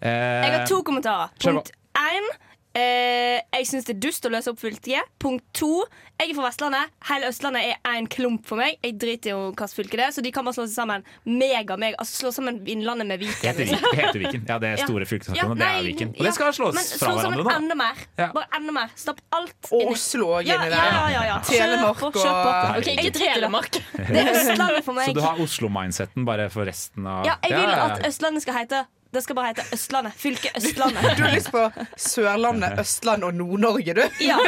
Eh, 0.00 0.10
Jeg 0.10 0.52
har 0.58 0.66
to 0.66 0.82
kommentarer. 0.82 1.28
Punkt 1.38 1.70
én. 1.94 2.30
Eh, 2.74 3.38
jeg 3.54 3.66
syns 3.70 3.84
det 3.86 3.92
er 3.94 4.00
dust 4.02 4.24
å 4.26 4.30
løse 4.34 4.50
opp 4.50 4.58
fylket. 4.58 5.06
Punkt 5.22 5.44
to. 5.54 5.84
Jeg 6.18 6.30
er 6.32 6.34
fra 6.34 6.48
Vestlandet. 6.48 6.90
Hele 7.08 7.28
Østlandet 7.30 7.68
er 7.70 7.76
én 7.92 8.08
klump 8.10 8.46
for 8.48 8.58
meg. 8.58 8.76
Jeg 8.82 8.96
driter 8.98 9.30
i 9.30 9.34
hvilket 9.36 9.74
fylke 9.76 9.98
det 10.00 10.04
er, 10.08 10.10
så 10.14 10.22
de 10.26 10.32
kan 10.34 10.42
bare 10.46 10.56
slå 10.56 10.64
seg 10.66 10.74
sammen. 10.80 11.04
Mega 11.26 11.76
meg. 11.78 11.94
Altså 12.02 12.24
slå 12.24 12.32
sammen 12.34 12.58
Innlandet 12.70 13.06
med 13.06 13.20
Det 13.22 13.28
Viken. 13.28 13.46
heter. 13.46 13.64
Viken. 13.70 13.84
Det 13.94 14.00
heter 14.02 14.20
Viken. 14.24 14.44
Ja, 14.50 14.58
det 14.62 14.72
er 14.72 14.82
store 14.82 15.04
Ja, 15.06 15.10
fylkessamfunn, 15.12 15.50
og 15.54 15.62
det 15.62 15.68
er 15.70 15.86
Viken. 15.86 16.10
Og 16.14 16.18
ja. 16.18 16.26
det 16.26 16.34
skal 16.34 16.52
slås 16.58 16.74
Men 16.74 16.88
fra 16.90 16.98
slå 16.98 17.14
hverandre 17.20 17.44
nå. 17.46 17.54
enda 17.62 17.78
mer. 17.82 18.02
Ja. 18.18 18.28
Bare 18.34 18.58
enda 18.58 18.72
mer. 18.80 18.90
Stapp 19.04 19.22
alt 19.38 19.70
Og 19.70 19.78
inni. 19.80 19.94
Oslo 19.94 20.26
òg 20.34 20.40
inni 20.42 20.54
ja, 20.54 20.58
der. 20.64 20.74
ja, 20.74 21.06
ja, 21.14 21.22
ja. 21.30 21.38
Telemark 21.46 22.02
og- 22.02 22.20
Ok, 22.24 22.90
ikke 22.90 23.14
Telemark. 23.20 23.70
Det 23.94 24.18
er 24.18 24.32
Østlandet 24.34 24.84
for 24.84 24.92
meg. 24.98 25.06
Så 25.08 25.14
du 25.14 25.22
har 25.22 25.38
Oslo-mindseten 25.46 26.26
bare 26.26 26.50
for 26.50 26.66
resten 26.66 27.06
av 27.06 27.24
Ja, 27.30 27.38
jeg 27.46 27.54
vil 27.54 27.70
at 27.86 28.02
Østlandet 28.10 28.42
skal 28.42 28.54
hete 28.64 28.84
Det 29.14 29.22
skal 29.22 29.36
bare 29.38 29.52
hete 29.52 29.64
Østlandet. 29.76 30.16
Fylket 30.18 30.56
Østlandet. 30.58 31.04
Du 31.18 31.22
har 31.22 31.34
lyst 31.34 31.50
på 31.54 31.62
Sørlandet, 32.00 32.78
Østlandet 32.82 33.28
og 33.28 33.38
Nord-Norge, 33.38 33.94
du? 33.94 34.02
Ja, 34.24 34.38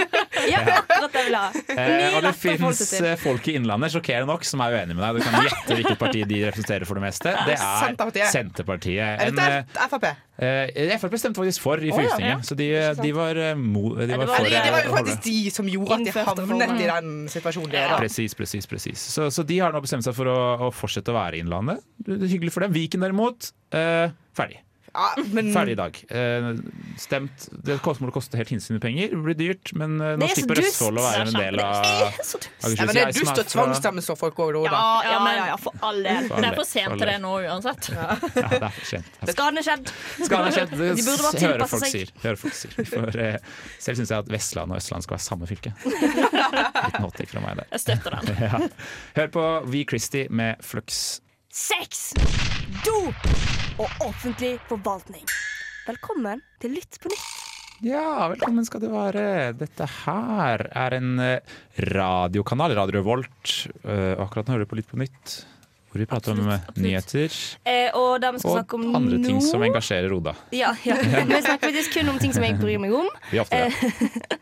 ja 0.51 0.63
akkurat 0.81 1.13
det 1.15 1.25
vil 1.29 1.37
jeg 1.37 1.41
ha. 1.41 1.65
Eh, 1.77 2.17
og 2.17 2.25
det 2.27 2.33
fins 2.41 2.83
folk 3.23 3.49
i 3.51 3.57
Innlandet 3.61 3.95
sjokkerende 3.95 4.31
nok 4.33 4.47
som 4.47 4.63
er 4.65 4.77
uenig 4.81 4.97
med 4.99 5.05
deg. 5.05 5.21
Du 5.21 5.27
kan 5.27 5.47
gjette 5.47 5.79
hvilket 5.79 6.01
parti 6.01 6.25
de 6.27 6.43
representerer 6.49 6.89
for 6.89 6.99
det 6.99 7.07
meste. 7.07 7.35
Det 7.47 7.57
er 7.57 7.83
Senterpartiet. 7.85 8.31
Senterpartiet. 8.35 9.05
Er 9.07 9.31
En, 9.31 9.39
dette 9.39 9.89
Frp? 9.93 10.09
eh, 10.43 10.97
Frp 11.01 11.17
stemte 11.21 11.41
faktisk 11.41 11.63
for 11.65 11.83
i 11.83 11.93
ja. 11.93 12.19
ja. 12.21 12.37
så 12.45 12.57
de, 12.59 12.69
de 13.01 13.13
var 13.17 13.39
eh, 13.41 13.55
mo... 13.59 13.95
De 13.97 14.09
det 14.11 14.19
var 14.21 14.33
for 14.33 14.51
Det, 14.51 14.61
det 14.67 14.75
var 14.75 14.85
jo 14.85 14.91
eh, 14.91 14.99
faktisk 14.99 15.25
de 15.25 15.37
som 15.55 15.71
gjorde 15.71 16.01
at 16.01 16.07
de 16.07 16.27
havnet 16.27 16.83
i 16.83 16.91
den 16.91 17.15
situasjonen 17.33 17.73
de 17.73 17.81
er 17.81 17.95
i. 17.95 18.01
Presis, 18.03 18.37
presis, 18.39 18.69
presis. 18.71 19.07
Så, 19.15 19.31
så 19.31 19.47
de 19.47 19.61
har 19.63 19.75
nå 19.75 19.83
bestemt 19.85 20.07
seg 20.07 20.17
for 20.17 20.31
å, 20.33 20.39
å 20.69 20.71
fortsette 20.75 21.13
å 21.13 21.17
være 21.17 21.39
i 21.39 21.45
Innlandet. 21.45 21.83
Det 22.03 22.19
er 22.19 22.33
hyggelig 22.37 22.55
for 22.55 22.67
dem. 22.67 22.75
Viken 22.77 23.05
derimot, 23.05 23.51
eh, 23.77 24.09
ferdig. 24.37 24.63
Ja, 24.97 25.11
men 25.33 25.53
Ferdig 25.53 25.73
i 25.73 25.77
dag. 25.77 26.05
Eh, 26.09 26.47
stemt. 26.97 27.49
Det 27.53 27.75
kommer 27.85 28.07
til 28.07 28.09
å 28.09 28.15
koste 28.15 28.39
helt 28.41 28.49
hinsides 28.49 28.81
penger. 28.81 29.11
Det 29.13 29.19
blir 29.27 29.37
dyrt, 29.37 29.73
men 29.77 29.99
eh, 30.01 30.15
nå 30.17 30.25
er 30.25 30.39
slipper. 30.39 30.61
Østfold 30.63 31.01
å 31.01 31.05
være 31.05 31.27
en 31.27 31.37
del 31.37 31.61
av. 31.61 31.75
Akershus. 32.07 32.47
ja, 32.65 32.87
men 32.87 32.97
det 32.97 33.03
er 33.03 33.13
dust 33.19 33.41
å 33.43 33.45
tvangsstemme 33.51 34.05
så 34.07 34.17
folk 34.17 34.41
òg, 34.41 34.57
da. 34.65 34.71
Ja, 34.73 35.19
ja, 35.19 35.19
ja, 35.37 35.45
ja, 35.51 35.59
for 35.61 35.77
all 35.85 36.01
del. 36.01 36.31
For 36.31 36.39
all 36.39 36.47
Det 36.47 36.49
er 36.49 36.57
for 36.63 36.71
sent 36.71 36.97
til 36.97 37.13
det 37.13 37.19
nå 37.27 37.35
uansett. 37.45 37.91
Ja, 37.93 38.09
det 38.17 38.47
er 38.47 38.65
for 38.79 38.89
sent. 38.89 39.21
Skaden 39.35 39.61
er 39.61 39.69
skjedd. 39.69 39.93
Skaden 40.23 40.49
er 40.49 40.57
skjedd. 40.57 40.75
De 40.81 41.07
burde 41.11 41.35
tilpasse 41.45 41.71
folk 41.75 41.85
seg. 41.85 41.93
sier. 41.93 42.15
Hører 42.25 42.43
folk 42.47 42.59
sier. 42.63 42.91
For, 42.95 43.21
eh, 43.27 43.39
selv 43.77 44.01
syns 44.01 44.15
jeg 44.17 44.25
at 44.25 44.33
Vestland 44.33 44.73
og 44.73 44.81
Østland 44.81 45.05
skal 45.05 45.19
være 45.19 45.27
samme 45.27 45.51
fylke. 45.53 45.75
Liten 45.93 47.05
hot 47.05 47.21
fra 47.37 47.45
meg 47.45 47.61
der. 47.61 47.69
Jeg 47.77 47.85
støtter 47.85 48.17
den. 48.17 48.43
Ja. 48.49 48.65
Hør 49.21 49.33
på 49.37 49.47
V. 49.69 49.85
Christie 49.93 50.33
med 50.33 50.65
Flux. 50.65 51.05
Sex, 51.57 52.13
dop 52.67 53.27
og 53.79 54.07
offentlig 54.07 54.57
forvaltning. 54.67 55.25
Velkommen 55.87 56.41
til 56.63 56.75
Lytt 56.75 56.99
på 57.03 57.11
nytt. 57.13 57.33
Ja, 57.85 58.27
velkommen 58.33 58.65
skal 58.67 58.83
du 58.83 58.89
være. 58.91 59.53
Dette 59.55 59.87
her 60.01 60.65
er 60.67 60.97
en 60.97 61.21
eh, 61.23 61.57
radiokanal, 61.93 62.73
Radio 62.79 63.05
Volt. 63.07 63.53
Eh, 63.85 64.17
akkurat 64.17 64.49
nå 64.49 64.57
hører 64.57 64.67
du 64.67 64.71
på 64.73 64.79
Litt 64.81 64.89
på 64.91 64.99
nytt, 64.99 65.35
hvor 65.97 66.05
vi 66.05 66.09
prater 66.11 66.37
om 66.37 66.45
eh, 66.45 66.61
absolutt. 66.61 66.83
nyheter 66.85 67.37
Eh, 67.65 67.97
og 67.97 68.25
og 68.45 68.75
om 68.77 68.85
andre 68.97 69.19
ting 69.25 69.41
som 69.45 69.63
engasjerer 69.65 70.13
Oda. 70.13 70.35
Ja, 70.55 70.75
ja. 70.85 70.97
Vi 71.27 71.41
snakker 71.43 71.69
faktisk 71.69 71.97
kun 71.97 72.09
om 72.13 72.19
ting 72.21 72.35
som 72.35 72.45
jeg 72.45 72.59
bryr 72.61 72.79
meg 72.83 72.93
om. 72.95 73.09
Vi 73.31 73.41
ofte 73.41 73.67
det. 73.67 74.37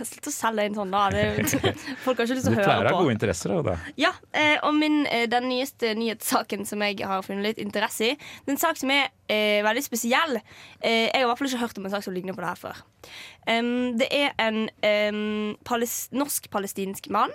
Slutt 0.00 0.28
å 0.30 0.32
selge 0.32 0.66
inn 0.68 0.76
sånn, 0.76 0.92
da. 0.92 1.06
Det, 1.12 1.24
folk 2.04 2.20
har 2.20 2.26
ikke 2.26 2.38
lyst 2.38 2.48
til 2.48 2.54
å 2.54 2.56
pleier 2.56 2.70
å 2.70 2.76
høre 2.78 2.92
ha 2.92 2.94
på. 2.94 3.02
gode 3.04 3.16
interesser, 3.16 3.54
Oda. 3.54 3.76
Ja, 4.00 4.12
eh, 4.32 4.56
og 4.66 4.74
min, 4.76 5.02
eh, 5.06 5.26
Den 5.30 5.48
nyeste 5.50 5.92
nyhetssaken 5.98 6.66
som 6.68 6.82
jeg 6.86 7.00
har 7.06 7.24
funnet 7.26 7.50
litt 7.50 7.62
interesse 7.62 8.12
i, 8.12 8.14
det 8.16 8.52
er 8.52 8.56
en 8.56 8.62
sak 8.62 8.80
som 8.80 8.92
er 8.94 9.10
eh, 9.30 9.60
veldig 9.66 9.84
spesiell. 9.86 10.40
Eh, 10.80 11.08
jeg 11.10 11.18
har 11.18 11.26
i 11.26 11.30
hvert 11.30 11.42
fall 11.42 11.50
ikke 11.50 11.64
hørt 11.64 11.80
om 11.80 11.88
en 11.88 11.94
sak 11.94 12.06
som 12.06 12.16
ligner 12.16 12.36
på 12.36 12.44
det 12.44 12.52
her 12.52 12.60
før. 12.60 12.82
Um, 13.48 13.96
det 13.98 14.10
er 14.12 14.34
en 14.42 14.66
um, 14.84 15.56
palis 15.66 16.02
norsk-palestinsk 16.14 17.08
mann. 17.12 17.32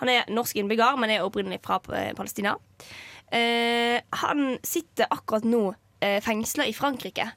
Han 0.00 0.10
er 0.12 0.28
norsk 0.32 0.56
innbygger, 0.60 0.96
men 1.00 1.12
er 1.14 1.24
opprinnelig 1.26 1.60
fra 1.64 1.78
eh, 1.96 2.10
Palestina. 2.16 2.56
Eh, 3.32 4.00
han 4.24 4.56
sitter 4.66 5.10
akkurat 5.10 5.44
nå 5.46 5.62
eh, 6.00 6.18
fengsla 6.24 6.66
i 6.66 6.74
Frankrike. 6.76 7.28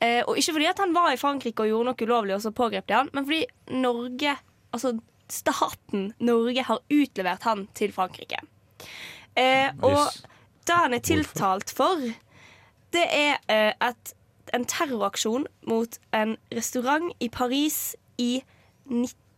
Eh, 0.00 0.22
og 0.26 0.36
ikke 0.36 0.56
fordi 0.58 0.68
at 0.68 0.80
han 0.82 0.94
var 0.96 1.12
i 1.12 1.20
Frankrike 1.20 1.64
og 1.64 1.70
gjorde 1.70 1.90
noe 1.92 2.08
ulovlig, 2.08 2.34
og 2.36 2.42
så 2.44 2.52
pågrep 2.56 2.88
de 2.88 2.96
han, 2.98 3.10
men 3.16 3.24
fordi 3.28 3.46
Norge, 3.80 4.36
altså 4.76 4.96
staten 5.32 6.10
Norge, 6.22 6.62
har 6.68 6.82
utlevert 6.92 7.46
han 7.48 7.66
til 7.74 7.92
Frankrike. 7.96 8.42
Eh, 9.36 9.70
og 9.82 9.96
Yes. 9.96 10.22
det 10.68 10.76
han 10.76 10.94
er 10.94 11.04
tiltalt 11.04 11.72
for, 11.76 12.02
det 12.92 13.06
er 13.12 13.38
eh, 13.52 13.72
et, 13.88 14.12
en 14.54 14.64
terroraksjon 14.64 15.46
mot 15.68 15.98
en 16.14 16.36
restaurant 16.54 17.10
i 17.20 17.28
Paris 17.28 17.96
i 18.18 18.42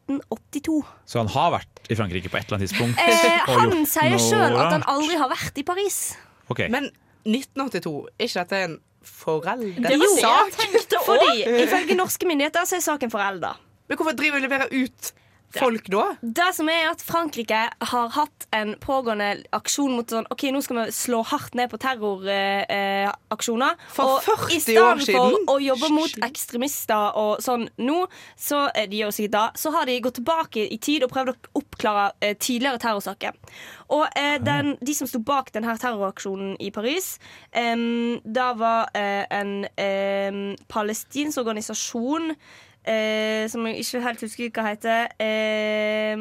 1982. 0.09 0.81
Så 1.07 1.21
han 1.21 1.31
har 1.35 1.53
vært 1.59 1.91
i 1.93 1.97
Frankrike 1.99 2.31
på 2.33 2.39
et 2.41 2.49
eller 2.49 2.59
annet 2.59 2.71
tidspunkt? 2.71 3.01
Eh, 3.03 3.53
han 3.61 3.85
sier 3.89 4.19
sjøl 4.23 4.57
at 4.57 4.73
han 4.79 4.87
aldri 4.89 5.19
har 5.21 5.31
vært 5.33 5.61
i 5.61 5.65
Paris. 5.69 6.01
Ok. 6.49 6.65
Men 6.73 6.91
1982, 7.29 7.95
er 8.17 8.29
ikke 8.31 8.45
dette 8.45 8.63
en 8.65 8.77
foreldet 9.09 9.79
Det 9.79 9.85
var 9.85 10.05
det 10.05 10.09
jeg 10.09 10.25
sak? 10.25 10.57
tenkte 10.59 11.01
Fordi 11.07 11.45
ifølge 11.65 11.97
norske 11.97 12.29
myndigheter 12.29 12.67
så 12.69 12.79
er 12.79 12.85
saken 12.85 13.13
forelda. 13.13 13.55
Men 13.89 14.01
hvorfor 14.01 14.17
driver 14.17 14.39
vi 14.39 14.45
og 14.45 14.49
leverer 14.49 14.73
ut 14.73 15.13
folk 15.57 15.89
da? 15.93 16.05
Det 16.21 16.49
som 16.57 16.69
er 16.73 16.91
at 16.91 17.03
Frankrike 17.05 17.61
har 17.93 18.11
hatt 18.15 18.47
en 18.57 18.75
pågående 18.83 19.31
aksjon 19.57 19.95
mot 19.97 20.11
sånn 20.13 20.29
OK, 20.33 20.49
nå 20.53 20.61
skal 20.65 20.81
vi 20.81 20.85
slå 20.95 21.23
hardt 21.31 21.57
ned 21.59 21.71
på 21.73 21.81
terroraksjoner. 21.83 23.79
For 23.95 24.19
og 24.19 24.27
40 24.27 24.55
i 24.57 24.61
stedet 24.65 24.85
år 24.85 25.03
siden? 25.05 25.37
for 25.39 25.55
å 25.55 25.59
jobbe 25.63 25.91
mot 25.95 26.19
ekstremister 26.29 27.19
og 27.21 27.45
sånn 27.45 27.69
nå, 27.81 27.99
så 28.37 28.67
eh, 28.75 28.89
de 28.91 29.03
gjør 29.03 29.15
sikkert 29.15 29.37
da, 29.37 29.47
så 29.59 29.73
har 29.75 29.89
de 29.89 29.99
gått 30.05 30.19
tilbake 30.21 30.69
i 30.69 30.79
tid 30.83 31.07
og 31.07 31.13
prøvd 31.15 31.33
å 31.33 31.37
oppklare 31.63 32.07
eh, 32.21 32.37
tidligere 32.37 32.83
terrorsaker. 32.83 33.37
Og 33.95 34.05
eh, 34.19 34.37
den, 34.45 34.75
de 34.85 34.95
som 34.97 35.09
sto 35.09 35.21
bak 35.25 35.53
denne 35.55 35.77
terroraksjonen 35.81 36.57
i 36.61 36.71
Paris, 36.75 37.17
da 37.53 38.49
var 38.59 38.91
eh, 38.97 39.25
en 39.33 40.57
palestinsk 40.69 41.41
organisasjon 41.41 42.35
eh, 42.89 43.45
som 43.51 43.67
jeg 43.69 43.83
ikke 43.83 44.05
helt 44.05 44.25
husker 44.25 44.55
hva 44.55 44.69
heter. 44.71 45.13
Eh, 45.21 46.17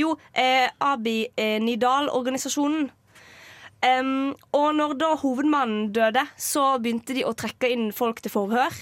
jo, 0.00 0.14
eh, 0.32 0.68
Abi 0.80 1.20
eh, 1.36 1.58
Nidal-organisasjonen. 1.62 2.88
Um, 3.78 4.32
og 4.58 4.72
når 4.74 4.96
da 4.98 5.12
hovedmannen 5.20 5.92
døde, 5.94 6.24
så 6.34 6.72
begynte 6.82 7.14
de 7.14 7.22
å 7.22 7.34
trekke 7.38 7.70
inn 7.70 7.92
folk 7.94 8.18
til 8.24 8.32
forhør. 8.34 8.74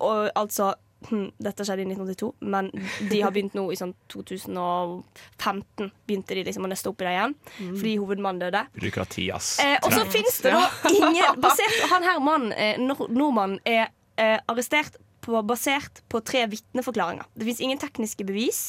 Og, 0.00 0.30
altså 0.32 0.70
hm, 1.10 1.26
Dette 1.36 1.66
skjedde 1.68 1.84
i 1.84 1.90
1982, 1.90 2.30
men 2.48 2.70
de 3.10 3.18
har 3.20 3.34
begynt 3.34 3.58
nå 3.58 3.66
i 3.68 3.76
sånn 3.76 3.92
2015. 4.08 5.90
Begynte 6.08 6.38
de 6.38 6.46
liksom 6.48 6.64
å 6.64 6.72
nøste 6.72 6.88
opp 6.88 7.04
i 7.04 7.08
det 7.10 7.12
igjen, 7.18 7.36
fordi 7.58 7.94
hovedmannen 8.00 8.46
døde. 8.46 8.64
Byråkrati, 8.78 9.28
ass. 9.36 9.52
Eh, 9.60 9.76
og 9.84 9.92
så 9.92 10.06
fins 10.08 10.40
det 10.46 10.56
da 10.56 10.64
ingen 10.88 11.44
basert, 11.44 11.76
Han 11.92 12.08
her 12.08 12.24
mannen, 12.24 12.56
eh, 12.56 12.80
nordmannen, 12.80 13.60
er 13.68 13.90
eh, 14.16 14.38
arrestert 14.48 14.96
på, 15.24 15.40
basert 15.46 16.02
på 16.10 16.22
tre 16.26 16.46
vitneforklaringer. 16.50 17.28
Det 17.34 17.48
fins 17.48 17.60
ingen 17.64 17.80
tekniske 17.80 18.26
bevis. 18.28 18.62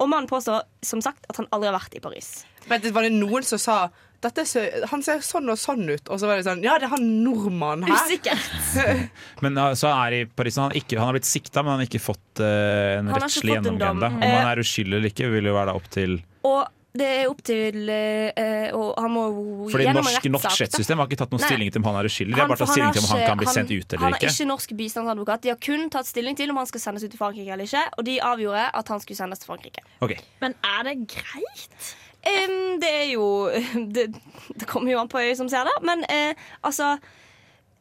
Og 0.00 0.08
mannen 0.08 0.28
påstår 0.30 0.64
som 0.84 1.02
sagt 1.04 1.26
at 1.28 1.40
han 1.40 1.48
aldri 1.52 1.68
har 1.70 1.76
vært 1.76 1.96
i 1.98 2.02
Paris. 2.04 2.42
Men 2.68 2.84
det 2.84 2.92
var 2.96 3.04
det 3.04 3.14
noen 3.16 3.44
som 3.46 3.60
sa 3.60 3.78
dette 4.18 4.42
så, 4.50 4.64
Han 4.90 5.02
ser 5.06 5.20
sånn 5.22 5.46
og 5.52 5.58
sånn 5.60 5.84
ut. 5.86 6.08
Og 6.10 6.18
så 6.18 6.26
var 6.26 6.40
det 6.40 6.46
sånn 6.48 6.64
Ja, 6.64 6.78
det 6.80 6.88
er 6.88 6.94
han 6.96 7.04
nordmannen 7.22 7.86
her. 7.86 8.00
Usikkert. 8.08 8.48
Men 9.44 9.60
uh, 9.60 9.70
så 9.78 9.92
han 9.92 10.08
er 10.08 10.16
i 10.16 10.22
Paris 10.26 10.58
Han 10.58 10.74
ikke, 10.74 10.98
han 10.98 11.12
har 11.12 11.18
blitt 11.18 11.28
sikta, 11.28 11.62
men 11.62 11.76
han 11.76 11.84
har 11.84 11.90
ikke 11.90 12.02
fått 12.02 12.42
uh, 12.42 12.98
en 12.98 13.12
Han 13.12 13.22
rettslig 13.22 13.54
gjennomgang. 13.54 14.02
Om 14.08 14.24
han 14.24 14.50
er 14.50 14.64
uskyldig 14.64 14.98
eller 14.98 15.14
ikke, 15.14 15.30
vil 15.36 15.50
jo 15.50 15.54
være 15.54 15.70
da 15.70 15.78
opp 15.78 15.86
til 15.94 16.18
Og 16.48 16.60
det 16.96 17.04
er 17.04 17.26
opp 17.28 17.42
til 17.44 17.84
eh, 17.92 18.70
Og 18.72 18.94
han 18.96 19.12
må 19.12 19.24
jo 19.28 19.42
Fordi 19.68 19.84
gjennom 19.84 20.06
norsk, 20.06 20.24
norsk 20.32 20.46
rettssak, 20.46 20.56
da. 20.58 20.64
rettssystem 20.64 20.98
har 21.02 21.10
ikke 21.10 21.18
tatt 21.20 21.34
noen 21.34 21.42
Nei. 21.44 21.50
stilling 21.52 21.70
til 21.74 21.82
om 21.82 21.88
han 21.90 21.98
er 22.00 22.08
uskyldig. 22.08 22.32
De 22.32 22.40
har 22.40 22.46
Han- 22.46 22.48
bare 22.54 22.62
tatt 22.62 22.72
stilling 22.72 22.94
til 22.96 23.02
om 23.04 23.10
han 23.12 23.20
kan 23.28 23.38
bli 23.42 23.46
han, 23.50 23.54
sendt 23.58 23.70
ut 23.76 23.92
Han 23.92 23.98
eller 24.00 24.16
er 24.16 24.20
ikke. 24.22 24.32
ikke 24.32 24.48
norsk 24.48 24.74
bistandsadvokat. 24.80 25.42
De 25.44 25.48
har 25.52 25.60
kun 25.68 25.90
tatt 25.90 26.06
stilling 26.08 26.36
til 26.40 26.50
om 26.50 26.56
han 26.56 26.66
skal 26.66 26.80
sendes 26.80 27.04
ut 27.04 27.10
til 27.12 27.18
Frankrike 27.20 27.52
eller 27.52 27.68
ikke, 27.68 27.84
og 27.98 28.04
de 28.08 28.18
avgjorde 28.20 28.64
at 28.80 28.88
han 28.88 29.00
skulle 29.04 29.20
sendes 29.20 29.38
til 29.38 29.46
Frankrike. 29.52 29.84
Okay. 30.00 30.18
Men 30.40 30.54
er 30.64 30.82
det 30.88 30.96
greit? 31.12 31.94
Um, 32.24 32.80
det 32.80 32.90
er 32.90 33.06
jo 33.12 33.26
det, 33.94 34.08
det 34.56 34.66
kommer 34.66 34.90
jo 34.92 34.98
an 34.98 35.08
på 35.12 35.20
øyet 35.20 35.36
som 35.36 35.48
ser 35.48 35.64
det, 35.68 35.76
men 35.84 36.02
uh, 36.08 36.34
altså 36.64 36.96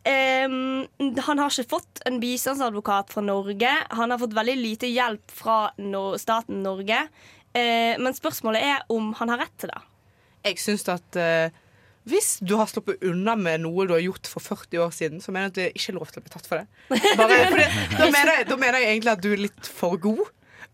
Um, 0.07 0.87
han 1.19 1.39
har 1.41 1.49
ikke 1.51 1.67
fått 1.67 1.99
en 2.07 2.21
bistandsadvokat 2.21 3.11
fra 3.11 3.19
Norge. 3.25 3.67
Han 3.97 4.13
har 4.13 4.21
fått 4.21 4.35
veldig 4.37 4.55
lite 4.55 4.87
hjelp 4.87 5.33
fra 5.35 5.57
no 5.83 6.13
staten 6.21 6.61
Norge. 6.63 7.01
Eh, 7.57 7.95
men 8.01 8.15
spørsmålet 8.15 8.63
er 8.63 8.83
om 8.93 9.13
han 9.17 9.33
har 9.33 9.45
rett 9.45 9.55
til 9.61 9.71
det. 9.73 9.81
Jeg 10.47 10.61
syns 10.61 10.85
at 10.93 11.17
eh, 11.19 11.49
hvis 12.07 12.37
du 12.45 12.55
har 12.59 12.69
sluppet 12.71 13.03
unna 13.03 13.35
med 13.35 13.65
noe 13.65 13.87
du 13.87 13.93
har 13.95 14.03
gjort 14.03 14.29
for 14.31 14.43
40 14.43 14.83
år 14.85 14.95
siden, 14.95 15.21
så 15.23 15.33
mener 15.33 15.49
jeg 15.49 15.53
at 15.53 15.59
det 15.59 15.67
ikke 15.75 15.91
er 15.91 15.97
lov 15.97 16.11
til 16.13 16.21
å 16.21 16.25
bli 16.25 16.33
tatt 16.35 16.47
for 16.47 16.61
det. 16.61 16.67
Bare, 17.19 17.39
fordi, 17.51 17.67
da, 17.97 18.09
mener 18.13 18.31
jeg, 18.31 18.47
da 18.47 18.59
mener 18.61 18.79
jeg 18.83 18.93
egentlig 18.93 19.13
at 19.13 19.23
du 19.25 19.29
er 19.33 19.43
litt 19.49 19.71
for 19.79 19.99
god. 20.01 20.23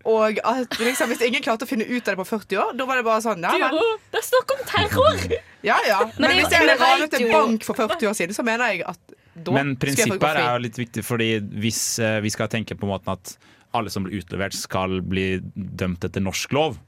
Og 0.03 0.39
at 0.43 0.77
liksom, 0.83 1.09
hvis 1.13 1.23
ingen 1.23 1.43
klarte 1.45 1.63
å 1.63 1.69
finne 1.69 1.87
ut 1.87 2.03
av 2.03 2.11
det 2.11 2.19
på 2.19 2.27
40 2.27 2.59
år, 2.59 2.71
da 2.75 2.87
var 2.89 2.99
det 2.99 3.05
bare 3.07 3.23
sånn 3.23 3.45
ja, 3.45 3.69
men, 3.71 3.99
det 4.11 4.19
er 4.19 4.25
snakk 4.27 4.51
om 4.51 4.63
terror! 4.67 5.21
ja, 5.63 5.77
ja. 5.87 5.99
Men, 6.17 6.25
det 6.27 6.29
er 6.29 6.39
hvis 6.41 6.51
jeg 6.51 6.59
hadde 6.59 6.73
men 6.73 6.81
ranet 6.83 7.17
en 7.17 7.27
bank 7.31 7.67
for 7.69 7.79
40 7.79 8.09
år 8.11 8.17
siden, 8.19 8.35
så 8.35 8.45
mener 8.45 8.73
jeg 8.73 8.83
at 8.91 9.15
da 9.33 9.55
Men 9.55 9.73
skal 9.73 9.89
jeg 9.89 10.11
få 10.11 10.19
prinsippet 10.19 10.19
fri. 10.19 10.19
Men 10.19 10.19
prinsippet 10.19 10.41
er 10.43 10.49
jo 10.51 10.63
litt 10.67 10.79
viktig, 10.81 11.05
fordi 11.07 11.29
hvis 11.63 11.81
eh, 12.03 12.17
vi 12.21 12.33
skal 12.35 12.51
tenke 12.51 12.77
på 12.77 12.89
måten 12.89 13.15
at 13.15 13.33
alle 13.73 13.89
som 13.93 14.05
blir 14.05 14.21
utlevert, 14.21 14.53
skal 14.57 14.99
bli 15.01 15.39
dømt 15.55 16.03
etter 16.05 16.21
norsk 16.23 16.51
lov, 16.55 16.79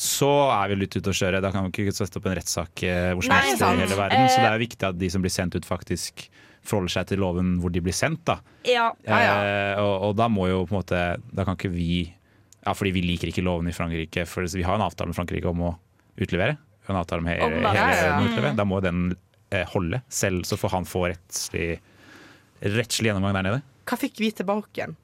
så 0.00 0.28
er 0.54 0.70
vi 0.72 0.78
litt 0.80 0.94
ute 0.96 1.12
å 1.12 1.16
kjøre. 1.16 1.42
Da 1.44 1.50
kan 1.52 1.66
vi 1.66 1.72
ikke 1.84 1.92
sette 1.92 2.16
opp 2.20 2.28
en 2.30 2.36
rettssak 2.38 2.82
eh, 2.88 3.10
hvor 3.12 3.26
som 3.26 3.34
helst 3.36 3.60
i 3.60 3.72
hele 3.82 3.98
verden. 3.98 4.28
Så 4.32 4.38
Eh, 4.40 4.46
det 4.46 4.52
er 4.54 4.62
viktig 4.62 4.86
at 4.88 4.96
de 5.00 5.10
som 5.12 5.20
blir 5.24 5.32
sendt 5.34 5.58
ut, 5.58 5.66
faktisk 5.68 6.30
forholder 6.64 6.92
seg 6.94 7.06
til 7.10 7.20
loven 7.20 7.58
hvor 7.60 7.72
de 7.72 7.82
blir 7.84 7.96
sendt. 7.96 8.22
da. 8.28 8.38
Ja, 8.68 8.90
Ja, 9.04 9.18
ja. 9.24 9.34
Eh, 9.44 9.82
og, 9.82 10.08
og 10.08 10.16
da 10.16 10.28
må 10.32 10.48
jo 10.48 10.62
på 10.68 10.74
en 10.74 10.80
måte 10.82 11.02
Da 11.32 11.44
kan 11.48 11.56
ikke 11.56 11.70
vi 11.72 12.12
Ja, 12.64 12.74
fordi 12.76 12.92
vi 12.92 13.02
liker 13.04 13.28
ikke 13.32 13.44
loven 13.44 13.68
i 13.68 13.72
Frankrike, 13.76 14.26
for 14.28 14.44
vi 14.44 14.64
har 14.64 14.76
en 14.76 14.84
avtale 14.84 15.08
med 15.08 15.16
Frankrike 15.16 15.48
om 15.48 15.60
å 15.64 15.70
utlevere. 16.20 16.56
Vi 16.80 16.88
har 16.88 16.94
en 16.96 17.00
avtale 17.00 17.24
med 17.24 17.36
hele, 17.40 17.60
hele 17.60 17.76
Ja, 17.76 17.92
ja. 17.96 18.16
om 18.18 18.24
å 18.26 18.30
utlevere. 18.32 18.56
Da 18.56 18.64
må 18.68 18.80
den 18.84 19.16
eh, 19.52 19.64
holde 19.72 20.02
selv, 20.08 20.44
så 20.48 20.56
får 20.60 20.74
han 20.76 20.88
få 20.88 21.06
rettslig 21.12 21.78
rettslig 22.60 23.08
gjennomgang 23.08 23.38
der 23.38 23.46
nede. 23.48 23.62
Hva 23.88 23.96
fikk 24.00 24.20
vi 24.20 24.28
tilbake 24.36 24.76
igjen? 24.76 24.96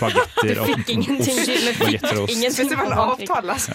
Bagetter 0.00 0.60
og. 0.62 0.66
Bagetter 0.66 0.66
og 0.66 0.66
fikk 0.70 0.80
ost. 0.80 0.90
ingenting 0.92 2.56
Hvis 2.56 2.70
det 2.70 2.78
var 2.78 2.86
en 2.86 2.98
avtale 3.06 3.56
altså. 3.56 3.72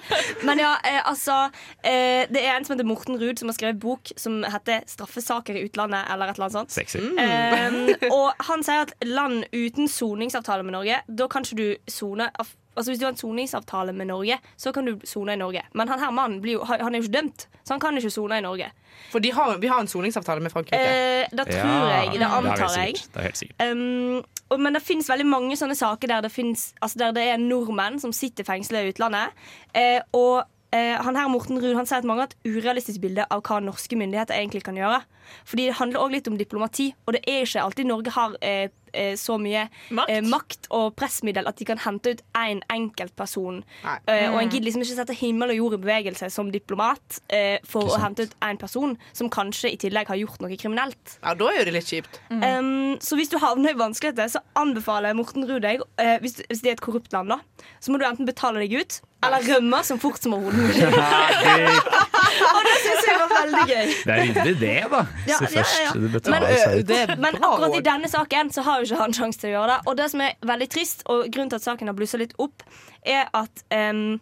Men 0.48 0.58
ja, 0.62 0.72
eh, 0.84 1.00
altså 1.04 1.38
eh, 1.84 2.24
Det 2.30 2.42
er 2.42 2.56
en 2.56 2.64
som 2.66 2.74
heter 2.76 2.88
Morten 2.88 3.20
Ruud, 3.20 3.38
som 3.40 3.48
har 3.48 3.56
skrevet 3.58 3.80
bok 3.80 4.12
som 4.16 4.42
heter 4.44 4.84
'Straffesaker 4.86 5.54
i 5.56 5.64
utlandet', 5.68 6.12
eller 6.12 6.26
et 6.32 6.36
eller 6.36 6.48
annet 6.48 6.58
sånt. 6.58 6.72
Sexy. 6.72 6.98
Eh, 6.98 8.10
og 8.12 8.32
han 8.48 8.62
sier 8.66 8.84
at 8.86 8.92
land 9.04 9.44
uten 9.52 9.88
soningsavtale 9.88 10.62
med 10.66 10.72
Norge, 10.76 11.00
da 11.08 11.26
kan 11.28 11.42
ikke 11.46 11.56
du 11.56 11.76
sone 11.88 12.30
Altså 12.76 12.90
Hvis 12.90 12.98
du 12.98 13.04
har 13.06 13.12
en 13.12 13.16
soningsavtale 13.16 13.92
med 13.94 14.06
Norge, 14.10 14.38
så 14.58 14.72
kan 14.74 14.84
du 14.84 14.98
sone 15.06 15.32
i 15.32 15.36
Norge. 15.38 15.62
Men 15.74 15.88
han 15.88 16.00
her 16.00 16.10
mannen 16.10 16.40
blir 16.42 16.56
jo, 16.56 16.64
han 16.66 16.94
er 16.94 16.98
jo 16.98 17.04
ikke 17.06 17.12
dømt, 17.20 17.46
så 17.64 17.74
han 17.76 17.80
kan 17.80 17.96
ikke 17.96 18.10
sone 18.10 18.38
i 18.38 18.42
Norge. 18.42 18.66
For 19.12 19.22
de 19.22 19.30
har, 19.32 19.58
vi 19.62 19.66
har 19.70 19.80
en 19.80 19.86
soningsavtale 19.86 20.40
med 20.42 20.50
Frankrike. 20.50 20.80
Eh, 20.82 21.28
det 21.30 21.46
tror 21.46 21.54
Ja, 21.54 22.00
jeg. 22.00 22.12
Det 22.12 22.18
det 22.18 22.26
antar 22.26 22.74
jeg. 22.78 22.94
Det 23.14 23.20
er 23.20 23.22
helt 23.28 23.38
sikkert. 23.38 23.62
Um, 23.70 24.24
og, 24.52 24.58
men 24.60 24.76
det 24.76 24.84
finnes 24.84 25.08
veldig 25.08 25.26
mange 25.28 25.56
sånne 25.58 25.76
saker 25.78 26.10
der 26.10 26.26
det, 26.26 26.32
finnes, 26.34 26.72
altså 26.84 27.00
der 27.00 27.14
det 27.16 27.28
er 27.32 27.40
nordmenn 27.40 28.00
som 28.02 28.12
sitter 28.14 28.46
fengsla 28.46 28.82
i 28.84 28.92
utlandet. 28.92 29.32
Eh, 29.76 30.00
og 30.16 30.44
eh, 30.74 30.94
han 31.00 31.16
her 31.18 31.30
Morten 31.32 31.60
Ruud 31.62 31.78
han 31.78 31.88
sier 31.88 32.02
at 32.02 32.08
mange 32.08 32.26
har 32.26 32.32
et 32.32 32.52
urealistisk 32.52 33.02
bilde 33.02 33.24
av 33.24 33.44
hva 33.46 33.62
norske 33.64 33.98
myndigheter 33.98 34.36
egentlig 34.36 34.64
kan 34.66 34.78
gjøre. 34.78 35.00
Fordi 35.44 35.68
det 35.70 35.76
handler 35.80 36.00
også 36.04 36.16
litt 36.18 36.28
om 36.32 36.38
diplomati, 36.40 36.90
og 37.06 37.12
det 37.18 37.22
er 37.28 37.44
ikke 37.46 37.62
alltid 37.64 37.86
Norge 37.90 38.10
har 38.14 38.34
eh, 38.44 38.68
eh, 38.94 39.14
så 39.18 39.36
mye 39.40 39.66
Makt. 39.90 40.10
eh, 40.10 40.20
makt 40.22 40.68
og 40.70 40.94
pressmiddel 40.98 41.48
at 41.50 41.56
de 41.58 41.64
kan 41.68 41.78
hente 41.82 42.12
ut 42.14 42.22
én 42.38 42.60
enkeltperson. 42.70 43.62
Nei. 43.84 43.96
Eh, 44.06 44.28
og 44.30 44.38
en 44.42 44.50
gidder 44.52 44.68
liksom 44.68 44.84
ikke 44.84 44.98
sette 45.00 45.16
himmel 45.18 45.50
og 45.54 45.58
jord 45.58 45.76
i 45.78 45.80
bevegelse 45.82 46.28
som 46.30 46.50
diplomat 46.54 47.20
eh, 47.34 47.58
for 47.68 47.90
å 47.94 47.98
hente 48.02 48.28
ut 48.28 48.36
én 48.46 48.58
person 48.60 48.96
som 49.12 49.30
kanskje 49.32 49.72
i 49.74 49.80
tillegg 49.80 50.08
har 50.12 50.20
gjort 50.20 50.40
noe 50.44 50.56
kriminelt. 50.60 51.16
Ja, 51.24 51.34
Da 51.34 51.50
er 51.54 51.64
det 51.68 51.74
litt 51.78 51.90
kjipt. 51.90 52.20
Um, 52.30 52.94
så 53.02 53.18
hvis 53.18 53.32
du 53.32 53.38
havner 53.42 53.74
i 53.74 53.78
vanskeligheter, 53.80 54.30
så 54.36 54.44
anbefaler 54.60 55.10
jeg 55.12 55.18
Morten 55.18 55.48
Ruud 55.48 55.62
deg 55.64 55.82
eh, 55.98 56.16
hvis, 56.22 56.38
hvis 56.48 56.62
det 56.62 56.70
er 56.74 56.78
et 56.78 56.84
korrupt 56.84 57.12
land, 57.12 57.34
da, 57.34 57.40
så 57.82 57.90
må 57.92 57.98
du 57.98 58.06
enten 58.06 58.28
betale 58.28 58.62
deg 58.62 58.78
ut 58.84 59.00
eller 59.24 59.40
rømme 59.48 59.78
så 59.88 59.94
fort 59.96 60.20
som 60.20 60.34
overhodet 60.36 60.58
mulig. 60.68 60.84
Og 62.54 62.60
det 62.66 62.74
syns 62.82 63.06
jeg 63.08 63.16
var 63.20 63.30
veldig 63.32 63.62
gøy. 63.70 63.92
Det 64.04 64.12
er 64.14 64.20
ryddig, 64.28 64.54
det, 64.60 64.74
da. 64.92 65.00
Ja, 65.28 65.38
ja, 65.40 65.48
først 65.48 65.80
ja. 65.80 65.92
du 65.94 66.04
Men, 66.04 66.12
betaler 66.12 66.56
seg 66.58 66.84
det 66.88 66.98
er 67.04 67.14
Men 67.24 67.38
akkurat 67.38 67.76
i 67.78 67.82
denne 67.84 68.10
saken 68.10 68.52
så 68.54 68.64
har 68.66 68.80
jo 68.80 68.88
ikke 68.88 69.00
han 69.00 69.16
sjanse 69.16 69.42
til 69.42 69.52
å 69.52 69.54
gjøre 69.54 69.72
det. 69.72 69.78
Og 69.90 69.98
det 70.00 70.08
som 70.12 70.22
er 70.24 70.36
veldig 70.52 70.68
trist, 70.74 71.04
og 71.10 71.26
grunnen 71.28 71.52
til 71.52 71.62
at 71.62 71.66
saken 71.66 71.90
har 71.90 71.98
blussa 71.98 72.20
litt 72.20 72.36
opp, 72.42 72.64
er 73.04 73.28
at 73.32 73.64
um, 73.74 74.16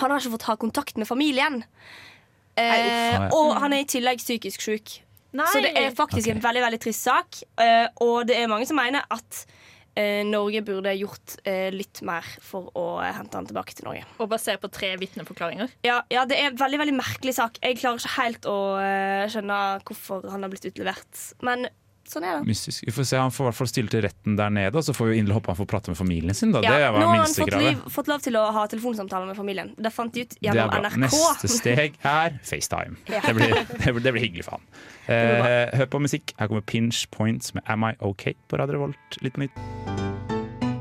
han 0.00 0.12
har 0.12 0.18
ikke 0.18 0.34
fått 0.36 0.48
ha 0.48 0.56
kontakt 0.60 1.00
med 1.00 1.08
familien. 1.08 1.62
Uh, 2.58 3.30
og 3.36 3.54
han 3.62 3.72
er 3.76 3.84
i 3.84 3.88
tillegg 3.88 4.20
psykisk 4.20 4.64
syk. 4.66 4.98
Så 5.30 5.62
det 5.62 5.70
er 5.78 5.92
faktisk 5.94 6.32
en 6.32 6.42
veldig 6.42 6.62
veldig 6.64 6.80
trist 6.82 7.06
sak. 7.06 7.42
Uh, 7.60 7.86
og 8.02 8.28
det 8.28 8.38
er 8.38 8.50
mange 8.50 8.66
som 8.68 8.78
mener 8.80 9.06
at 9.14 9.44
Norge 10.28 10.62
burde 10.66 10.94
gjort 10.98 11.36
eh, 11.48 11.68
litt 11.74 12.02
mer 12.06 12.26
for 12.44 12.70
å 12.78 12.86
eh, 13.02 13.12
hente 13.16 13.38
han 13.38 13.48
tilbake 13.48 13.76
til 13.76 13.88
Norge. 13.88 14.06
Og 14.18 14.30
basert 14.32 14.62
på 14.62 14.70
tre 14.72 14.92
vitneforklaringer. 15.00 15.72
Ja, 15.86 16.00
ja, 16.12 16.24
det 16.28 16.38
er 16.38 16.50
en 16.50 16.60
veldig 16.60 16.80
veldig 16.84 16.96
merkelig 16.98 17.36
sak. 17.38 17.60
Jeg 17.64 17.80
klarer 17.80 18.00
ikke 18.00 18.16
helt 18.16 18.48
å 18.50 18.58
eh, 18.82 19.26
skjønne 19.32 19.60
hvorfor 19.88 20.26
han 20.32 20.46
har 20.46 20.52
blitt 20.52 20.68
utlevert. 20.70 21.24
Men 21.46 21.68
sånn 22.12 22.26
er 22.26 22.38
det. 22.40 22.48
Mystisk. 22.50 22.84
Vi 22.88 22.92
får 22.94 23.06
se, 23.10 23.16
Han 23.20 23.32
får 23.34 23.44
i 23.44 23.48
hvert 23.48 23.58
fall 23.60 23.70
stille 23.70 23.92
til 23.92 24.02
retten 24.04 24.36
der 24.38 24.50
nede, 24.54 24.74
og 24.76 24.84
så 24.86 24.94
får 24.96 25.10
vi 25.12 25.18
inderlig 25.20 25.36
håpe 25.38 25.52
han 25.52 25.58
får 25.60 25.68
prate 25.70 25.92
med 25.92 25.98
familien 26.00 26.34
sin. 26.36 26.52
da. 26.52 26.62
Ja, 26.66 26.74
det 26.76 26.90
nå 27.00 27.06
har 27.08 27.22
han 27.22 27.34
fått, 27.34 27.56
liv, 27.62 27.80
fått 27.96 28.10
lov 28.12 28.24
til 28.26 28.36
å 28.40 28.44
ha 28.56 28.66
telefonsamtaler 28.70 29.30
med 29.30 29.38
familien. 29.38 29.72
Det 29.78 29.92
fant 29.94 30.12
de 30.14 30.26
ut 30.26 30.34
Det 30.36 30.40
er 30.42 30.50
gjennom 30.50 30.70
bra. 30.74 30.90
NRK. 30.90 30.98
Neste 31.06 31.52
steg 31.54 31.98
er 32.02 32.38
FaceTime. 32.42 32.96
Det, 33.30 33.34
blir, 33.36 33.54
det, 33.54 33.92
blir, 33.94 34.02
det 34.04 34.12
blir 34.16 34.22
hyggelig 34.24 34.44
for 34.48 34.58
han. 34.58 34.64
Eh, 35.10 35.70
hør 35.78 35.86
på 35.92 36.00
musikk. 36.02 36.32
Her 36.38 36.48
kommer 36.50 36.62
Pinch 36.66 37.04
Points 37.14 37.54
med 37.54 37.62
Am 37.70 37.84
I 37.86 37.92
OK 38.00 38.30
på 38.50 38.58
Radio 38.58 38.78
Revolt. 38.78 39.20
Litt 39.24 39.34
på 39.36 39.44
nytt. 39.44 39.58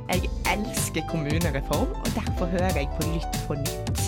Jeg 0.09 0.29
elsker 0.49 1.05
kommunereform, 1.11 1.91
og 1.99 2.09
derfor 2.15 2.49
hører 2.49 2.73
jeg 2.81 2.89
på 2.97 3.09
Lytt 3.13 3.39
på 3.47 3.57
nytt. 3.59 4.01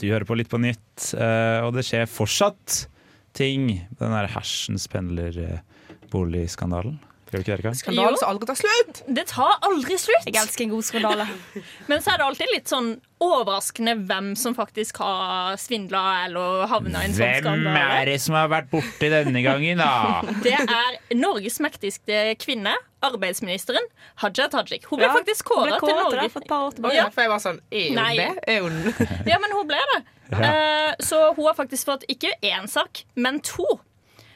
Du 0.00 0.06
hører 0.08 0.24
på 0.24 0.36
Litt 0.38 0.48
på 0.50 0.58
nytt, 0.62 1.10
eh, 1.14 1.60
og 1.66 1.74
det 1.76 1.84
skjer 1.86 2.06
fortsatt 2.10 2.86
ting. 3.34 3.88
Den 3.98 4.10
der 4.12 4.28
hersens 4.28 4.88
pendlerboligskandalen. 4.88 7.00
Gjør 7.30 7.60
ikke? 7.62 7.70
Skandalen 7.78 8.16
som 8.18 8.28
aldri 8.32 8.46
tar 8.50 8.58
slutt! 8.58 9.00
Det 9.06 9.22
tar 9.30 9.52
aldri 9.68 9.96
slutt! 10.02 10.26
Jeg 10.26 10.34
elsker 10.40 10.64
en 10.66 10.72
god 10.72 10.86
skandale. 10.86 11.26
Men 11.90 12.02
så 12.02 12.10
er 12.14 12.18
det 12.18 12.26
alltid 12.26 12.50
litt 12.54 12.70
sånn 12.72 12.88
overraskende 13.22 13.94
hvem 14.08 14.30
som 14.40 14.54
faktisk 14.56 14.98
har 15.04 15.58
svindla 15.60 16.02
eller 16.24 16.64
havna 16.70 17.02
i 17.04 17.10
en 17.10 17.14
sånn 17.14 17.44
Hvem 17.46 17.66
er 17.76 18.08
det 18.08 18.16
som 18.24 18.34
har 18.38 18.48
vært 18.50 18.70
borti 18.72 19.10
denne 19.12 19.42
gangen, 19.44 19.78
da? 19.82 20.22
Det 20.46 20.54
er 20.56 20.96
Norges 21.20 21.60
mektigste 21.62 22.22
kvinne, 22.40 22.72
arbeidsministeren 23.04 23.84
Haja 24.24 24.48
Tajik. 24.52 24.88
Hun 24.90 24.98
ble 25.02 25.06
Ja, 25.06 25.14
faktisk 25.14 25.52
kåra 25.52 25.78
til 25.78 25.94
Norge. 25.94 26.26
for 26.32 26.40
et 26.42 26.48
par 26.50 26.64
år 26.66 26.74
tilbake. 26.78 26.96
ja, 26.96 27.06
for 27.14 27.26
jeg 27.26 27.32
var 27.34 27.44
sånn 27.44 27.60
Er 27.70 27.86
hun 27.92 28.00
Nei. 28.00 28.14
det? 28.18 28.30
Er 28.56 28.64
hun 28.66 28.80
Ja, 29.28 29.38
men 29.42 29.54
hun 29.58 29.68
ble 29.70 29.84
det. 29.94 30.00
Eh, 30.30 30.92
så 31.02 31.32
hun 31.34 31.42
har 31.48 31.56
faktisk 31.58 31.88
fått 31.88 32.04
ikke 32.06 32.30
én 32.46 32.68
sak, 32.70 33.00
men 33.18 33.40
to. 33.42 33.64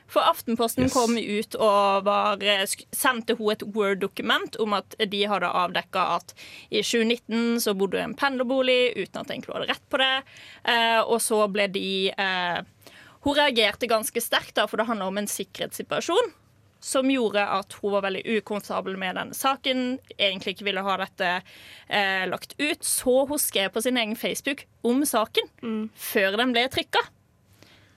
For 0.06 0.22
Aftenposten 0.22 0.84
Yes. 0.84 0.92
kom 0.92 1.16
ut 1.16 1.54
og 1.56 2.04
var, 2.04 2.42
eh, 2.42 2.66
sendte 2.92 3.36
hun 3.38 3.52
et 3.52 3.62
Word-dokument 3.74 4.56
om 4.60 4.76
at 4.76 4.94
de 4.98 5.22
hadde 5.26 5.48
avdekka 5.48 6.04
at 6.18 6.34
i 6.70 6.82
2019 6.82 7.60
så 7.60 7.74
bodde 7.74 7.98
hun 7.98 8.10
i 8.10 8.12
en 8.12 8.14
pendlerbolig 8.14 8.96
uten 8.96 9.20
at 9.22 9.30
egentlig 9.32 9.54
hadde 9.54 9.70
rett 9.72 9.88
på 9.90 9.98
det. 9.98 10.22
Eh, 10.64 11.00
og 11.00 11.20
så 11.24 11.40
ble 11.50 11.68
de 11.68 12.10
eh, 12.10 12.62
Hun 13.24 13.34
reagerte 13.38 13.88
ganske 13.88 14.20
sterkt, 14.20 14.54
da, 14.54 14.66
for 14.68 14.76
det 14.76 14.84
handla 14.86 15.06
om 15.08 15.16
en 15.16 15.26
sikkerhetssituasjon 15.26 16.34
som 16.84 17.08
gjorde 17.08 17.40
at 17.40 17.72
hun 17.80 17.94
var 17.94 18.02
veldig 18.04 18.20
ukomfortabel 18.36 18.98
med 19.00 19.16
denne 19.16 19.32
saken, 19.32 19.98
egentlig 20.18 20.52
ikke 20.52 20.66
ville 20.68 20.82
ha 20.84 20.98
dette 21.00 21.30
eh, 21.88 22.26
lagt 22.28 22.52
ut. 22.60 22.84
Så 22.84 23.24
hun 23.30 23.40
skrev 23.40 23.72
på 23.72 23.80
sin 23.80 23.96
egen 23.96 24.12
Facebook 24.20 24.66
om 24.84 25.00
saken 25.08 25.88
før 25.96 26.36
den 26.36 26.52
ble 26.52 26.66
trykka. 26.68 27.00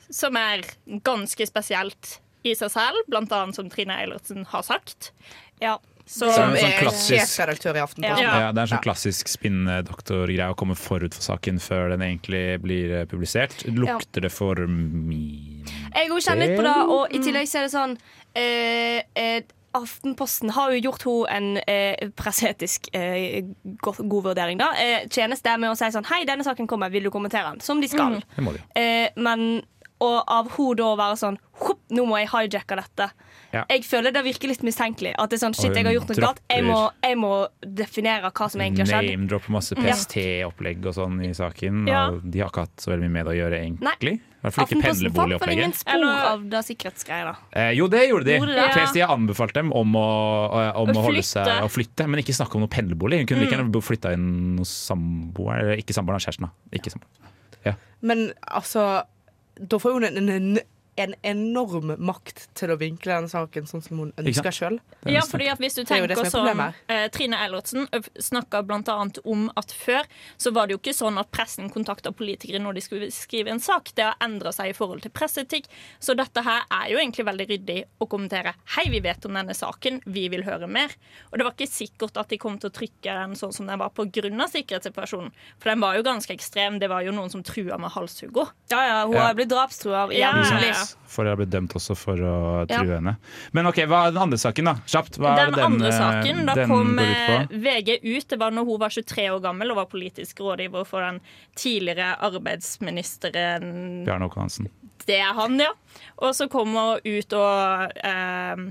Som 0.09 0.35
er 0.39 0.63
ganske 1.03 1.47
spesielt 1.47 2.19
i 2.47 2.53
seg 2.55 2.71
selv, 2.71 3.01
blant 3.09 3.31
annet 3.35 3.55
som 3.57 3.67
Trine 3.69 3.97
Eilertsen 3.99 4.45
har 4.47 4.61
sagt. 4.63 5.11
Ja. 5.59 5.77
Som 6.07 6.29
så 6.31 6.39
en 6.45 6.53
sånn 6.55 6.69
er 6.69 6.77
klassisk- 6.79 7.33
sjefredaktør 7.35 7.75
i 7.75 7.81
Aftenposten. 7.83 8.23
Ja. 8.23 8.37
Ja, 8.39 8.51
det 8.55 8.61
er 8.61 8.61
en 8.61 8.67
sånn 8.71 8.79
Ja. 8.79 8.85
klassisk 8.85 9.27
spinndoktorgreie 9.27 10.47
å 10.53 10.55
komme 10.55 10.75
forut 10.79 11.13
for 11.13 11.21
saken 11.35 11.59
før 11.59 11.89
den 11.89 11.99
egentlig 12.05 12.61
blir 12.63 12.93
eh, 13.01 13.05
publisert. 13.05 13.65
Lukter 13.67 14.21
det 14.21 14.31
for 14.31 14.55
mye 14.55 15.65
Jeg 15.93 16.09
òg 16.09 16.21
kjenner 16.23 16.47
litt 16.47 16.57
på 16.57 16.63
det, 16.63 16.77
og 16.87 17.11
i 17.11 17.19
tillegg 17.19 17.47
så 17.51 17.59
er 17.59 17.67
det 17.67 17.73
sånn 17.75 17.97
eh, 18.35 19.03
eh, 19.15 19.41
Aftenposten 19.77 20.49
har 20.55 20.71
jo 20.73 20.79
gjort 20.89 21.03
henne 21.27 21.59
en 21.59 21.61
eh, 21.67 22.07
presseetisk 22.15 22.87
eh, 22.95 23.43
god, 23.83 23.97
god 24.09 24.23
vurdering. 24.31 24.57
da 24.57 24.71
eh, 24.79 25.03
Tjeneste 25.11 25.53
med 25.59 25.69
å 25.69 25.75
si 25.77 25.91
sånn 25.93 26.07
Hei, 26.07 26.23
denne 26.25 26.43
saken 26.47 26.65
kommer, 26.71 26.89
vil 26.89 27.03
du 27.03 27.11
kommentere 27.13 27.51
den? 27.51 27.59
Som 27.61 27.81
de 27.83 27.87
skal. 27.91 28.21
Mm. 28.39 28.47
de. 28.55 28.61
Eh, 28.79 29.09
men 29.17 29.61
og 29.99 30.23
av 30.27 30.49
henne 30.57 30.75
da 30.77 30.83
å 30.93 30.97
være 30.99 31.17
sånn 31.17 31.37
«Hopp, 31.57 31.79
Nå 31.89 32.03
må 32.05 32.17
jeg 32.19 32.27
hijacke 32.27 32.75
dette. 32.75 33.05
Ja. 33.53 33.61
Jeg 33.71 33.85
føler 33.87 34.11
det 34.11 34.21
virker 34.25 34.49
litt 34.51 34.59
mistenkelig. 34.61 35.13
At 35.17 35.29
det 35.31 35.37
er 35.37 35.47
sånn, 35.47 35.53
shit, 35.55 35.71
jeg 35.73 35.85
har 35.87 35.93
gjort 35.95 36.09
noe 36.11 36.19
galt. 36.19 36.41
Jeg 36.51 36.65
må, 36.67 36.91
jeg 37.01 37.15
må 37.17 37.29
definere 37.63 38.29
hva 38.35 38.49
som 38.51 38.59
egentlig 38.59 38.83
har 38.83 38.91
skjedd. 39.01 39.07
Name-dropper 39.15 39.53
masse 39.55 39.77
PST-opplegg 39.79 40.83
og 40.85 40.93
sånn 40.97 41.15
i 41.23 41.31
saken. 41.33 41.87
Ja. 41.87 42.01
Og 42.11 42.25
de 42.27 42.43
har 42.43 42.51
ikke 42.51 42.65
hatt 42.67 42.83
så 42.83 42.91
veldig 42.91 43.07
mye 43.07 43.13
med 43.15 43.25
det 43.29 43.33
å 43.33 43.37
gjøre, 43.39 43.61
egentlig. 43.63 44.13
I 44.19 44.43
hvert 44.43 44.53
fall 44.57 44.67
ikke 44.67 44.81
pendlerboligopplegget. 44.83 45.57
ingen 45.63 45.73
spor 45.79 45.95
Eller- 45.95 46.27
av 46.33 46.43
det 46.51 46.61
sikkerhetsgreiene. 46.67 47.35
Eh, 47.55 47.71
jo, 47.79 47.87
det 47.87 48.03
gjorde 48.09 48.25
de. 48.25 48.37
Gjorde 48.37 48.55
det? 48.59 48.67
PST 48.75 48.99
har 49.07 49.15
anbefalt 49.17 49.53
dem 49.53 49.71
om 49.73 49.95
å, 49.95 50.05
om 50.75 50.89
Å 50.91 50.93
å 50.93 51.01
holde 51.07 51.23
flytte. 51.23 51.45
seg 51.47 51.63
og 51.63 51.71
flytte, 51.71 52.07
men 52.11 52.19
ikke 52.19 52.35
snakke 52.35 52.55
om 52.59 52.67
noe 52.67 52.73
pendlerbolig. 52.75 53.19
Hun 53.23 53.25
kunne 53.31 53.39
like 53.47 53.55
Mm. 53.55 53.71
gjerne 53.71 53.81
flytta 53.81 54.11
inn 54.13 54.57
noen 54.59 54.65
samboer, 54.67 55.77
ikke 55.79 55.95
samboeren, 55.95 56.19
kjæresten. 56.19 56.51
da. 56.51 56.51
Ikke 56.75 56.91
samboer. 56.91 57.77
Men 58.01 58.31
altså 58.47 59.03
do 59.59 59.79
en, 60.97 61.13
en, 61.13 61.15
en 61.23 61.47
enorm 61.57 61.93
makt 62.01 62.47
til 62.57 62.71
å 62.73 62.77
vinkle 62.79 63.15
den 63.21 63.29
saken 63.31 63.67
sånn 63.69 63.83
som 63.85 64.01
hun 64.01 64.11
ønsker 64.19 64.53
sjøl. 64.53 64.79
Ja, 65.09 65.23
fordi 65.27 65.49
at 65.51 65.61
hvis 65.61 65.77
du 65.77 65.81
er 65.83 65.89
tenker 65.89 66.29
som 66.29 66.61
eh, 66.61 67.07
Trine 67.13 67.39
Eilertsen 67.43 67.87
snakka 68.21 68.63
bl.a. 68.67 68.97
om 69.23 69.47
at 69.59 69.73
før 69.75 70.07
så 70.37 70.51
var 70.55 70.67
det 70.67 70.77
jo 70.77 70.81
ikke 70.81 70.95
sånn 70.97 71.19
at 71.21 71.31
pressen 71.33 71.71
kontakta 71.73 72.11
politikere 72.15 72.61
når 72.63 72.77
de 72.79 72.85
skulle 72.85 73.09
skrive 73.13 73.53
en 73.53 73.61
sak. 73.63 73.93
Det 73.97 74.05
har 74.07 74.17
endra 74.23 74.53
seg 74.55 74.71
i 74.71 74.77
forhold 74.77 75.05
til 75.05 75.13
presseetikk. 75.15 75.69
Så 76.03 76.15
dette 76.17 76.43
her 76.45 76.65
er 76.69 76.91
jo 76.93 77.01
egentlig 77.01 77.27
veldig 77.27 77.49
ryddig 77.53 77.77
å 78.03 78.09
kommentere. 78.09 78.55
Hei, 78.77 78.87
vi 78.93 79.01
vet 79.05 79.25
om 79.29 79.37
denne 79.37 79.55
saken, 79.57 80.01
vi 80.05 80.27
vil 80.33 80.45
høre 80.47 80.69
mer. 80.69 80.93
Og 81.31 81.39
det 81.39 81.47
var 81.47 81.55
ikke 81.55 81.69
sikkert 81.71 82.19
at 82.19 82.31
de 82.33 82.41
kom 82.41 82.59
til 82.61 82.71
å 82.71 82.75
trykke 82.77 83.17
den 83.21 83.37
sånn 83.39 83.55
som 83.55 83.69
den 83.69 83.81
var 83.81 83.93
pga. 83.95 84.07
sikkerhetssituasjonen. 84.07 85.31
For 85.61 85.71
den 85.71 85.83
var 85.83 85.97
jo 85.97 86.05
ganske 86.07 86.33
ekstrem. 86.33 86.79
Det 86.81 86.89
var 86.91 87.05
jo 87.05 87.13
noen 87.15 87.31
som 87.33 87.43
trua 87.45 87.77
med 87.81 87.93
halshugger. 87.95 88.53
Ja, 88.71 88.81
ja, 88.87 88.99
hun 89.05 89.15
Ja. 89.17 89.27
har 89.27 89.33
blitt 89.37 89.49
drapstrua 89.49 90.07
Ja, 90.13 90.31
ja, 90.35 90.59
ja. 90.67 90.86
For 91.07 91.25
jeg 91.25 91.33
har 91.33 91.39
blitt 91.39 91.51
dømt 91.53 91.73
også 91.77 91.95
for 91.97 92.21
å 92.21 92.37
true 92.69 92.97
henne. 92.97 93.13
Men 93.55 93.69
ok, 93.69 93.81
hva 93.89 94.03
er 94.07 94.15
den 94.15 94.21
andre 94.25 94.39
saken, 94.41 94.69
da? 94.69 94.73
Kjapt. 94.85 95.19
Hva 95.21 95.33
Den 95.37 95.51
er 95.51 95.55
den, 95.55 95.65
andre 95.65 95.91
eh, 95.91 95.97
saken, 95.97 96.41
da 96.49 96.55
den 96.57 96.73
kom 96.73 96.91
ut 96.99 97.05
eh. 97.05 97.55
VG 97.67 97.93
ut. 98.03 98.27
Det 98.33 98.39
var 98.41 98.55
når 98.55 98.67
hun 98.69 98.81
var 98.83 98.95
23 98.97 99.29
år 99.35 99.43
gammel 99.45 99.73
og 99.73 99.79
var 99.81 99.89
politisk 99.91 100.43
rådgiver 100.45 100.87
for 100.89 101.05
den 101.05 101.21
tidligere 101.57 102.13
arbeidsministeren 102.27 103.71
Bjarne 104.07 104.27
Håkon 104.27 104.47
Hansen. 104.47 104.69
Det 105.07 105.21
er 105.23 105.33
han, 105.37 105.55
ja. 105.61 105.71
Og 106.19 106.35
så 106.35 106.49
kom 106.51 106.75
hun 106.75 106.99
ut 107.05 107.37
og 107.37 107.97
eh, 108.03 108.67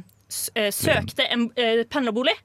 eh, 0.55 0.70
søkte 0.74 1.26
en 1.31 1.48
eh, 1.57 1.85
pendlerbolig. 1.88 2.37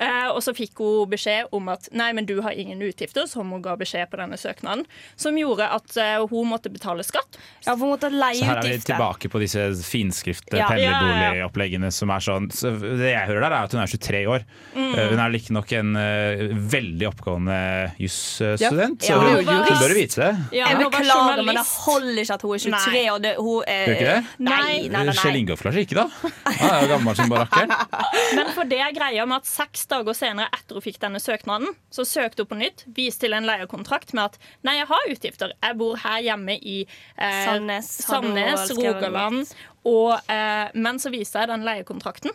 Eh, 0.00 0.28
og 0.30 0.40
så 0.44 0.54
fikk 0.56 0.78
hun 0.82 1.10
beskjed 1.10 1.52
om 1.54 1.68
at 1.72 1.88
nei, 1.92 2.10
men 2.16 2.26
du 2.26 2.40
har 2.42 2.52
ingen 2.52 2.80
utgifter, 2.82 3.26
som 3.30 3.50
hun 3.54 3.62
ga 3.64 3.76
beskjed 3.80 4.10
på 4.10 4.18
denne 4.20 4.38
søknaden. 4.40 4.84
Som 5.16 5.36
gjorde 5.38 5.68
at 5.70 5.96
eh, 6.00 6.24
hun 6.30 6.48
måtte 6.50 6.70
betale 6.72 7.04
skatt. 7.06 7.38
Ja, 7.66 7.74
for 7.74 7.84
hun 7.86 7.94
måtte 7.94 8.10
leie 8.12 8.38
Så 8.40 8.48
her 8.48 8.58
er 8.58 8.62
vi 8.68 8.74
utgifter. 8.74 8.94
tilbake 8.94 9.30
på 9.32 9.42
disse 9.42 9.66
finskrift 9.86 10.54
Ja. 10.54 10.68
pendlerboligoppleggene 10.70 11.90
som 11.92 12.10
er 12.14 12.24
sånn 12.24 12.50
så 12.54 12.72
Det 12.78 13.10
jeg 13.12 13.26
hører 13.28 13.40
der, 13.46 13.52
er 13.52 13.68
at 13.68 13.72
hun 13.72 13.82
er 13.82 13.86
23 13.90 14.24
år. 14.30 14.44
Mm. 14.74 14.94
Eh, 14.94 15.08
Hun 15.14 15.20
er 15.20 15.30
riktignok 15.34 15.72
en 15.78 15.94
uh, 15.96 16.44
veldig 16.74 17.06
oppgående 17.10 17.58
jusstudent, 18.00 19.02
Ja. 19.02 19.14
så 19.14 19.20
hun, 19.20 19.44
Ja, 19.44 19.52
hun 19.52 19.64
hun 19.68 19.78
bør 19.82 19.94
vite 19.94 20.20
det. 20.20 20.32
Ja, 20.58 20.68
Jeg 20.68 20.78
beklager, 20.78 21.42
men 21.44 21.54
det 21.54 21.66
holder 21.66 22.20
ikke 22.22 22.34
at 22.34 22.42
hun 22.42 22.54
er 22.54 22.58
23 22.58 23.10
år. 23.12 23.18
Det, 23.24 23.34
hun 23.38 23.62
er, 23.66 23.86
Gjør 23.86 23.94
ikke 23.94 24.10
det? 24.10 24.24
Nei, 24.38 24.88
nei, 24.88 25.04
nei, 25.04 25.14
Kjell. 25.14 25.36
Ingolf 25.40 25.64
ikke, 25.64 25.94
da. 25.98 26.06
Han 26.44 26.70
er 26.70 26.82
jo 26.84 26.88
gammel 26.94 27.16
som 27.18 27.30
barakkeren. 27.32 27.72
Men 28.38 28.52
for 28.56 28.68
det 28.70 28.78
er 28.80 28.92
greia 28.96 29.26
med 29.28 29.42
at 29.42 29.48
seks 29.84 29.90
dager 29.92 30.16
senere 30.16 30.48
etter 30.54 30.78
hun 30.78 30.84
fikk 30.84 30.98
denne 31.02 31.20
søknaden, 31.20 31.74
så 31.92 32.04
søkte 32.08 32.44
hun 32.44 32.50
på 32.52 32.58
nytt, 32.58 32.84
viste 32.96 33.26
til 33.26 33.36
en 33.36 33.46
leiekontrakt 33.46 34.14
med 34.14 34.32
at 34.32 34.38
nei, 34.64 34.78
jeg 34.78 34.88
har 34.88 35.10
utgifter. 35.12 35.52
Jeg 35.60 35.76
bor 35.78 35.96
her 36.00 36.20
hjemme 36.24 36.56
i 36.56 36.84
eh, 36.84 37.44
Sandnes, 37.44 37.90
Sandnes. 38.04 38.72
Rogaland. 38.78 39.44
Og, 39.84 40.16
eh, 40.32 40.72
men 40.74 41.00
så 41.00 41.12
viste 41.12 41.40
jeg 41.40 41.52
den 41.52 41.64
leiekontrakten. 41.66 42.32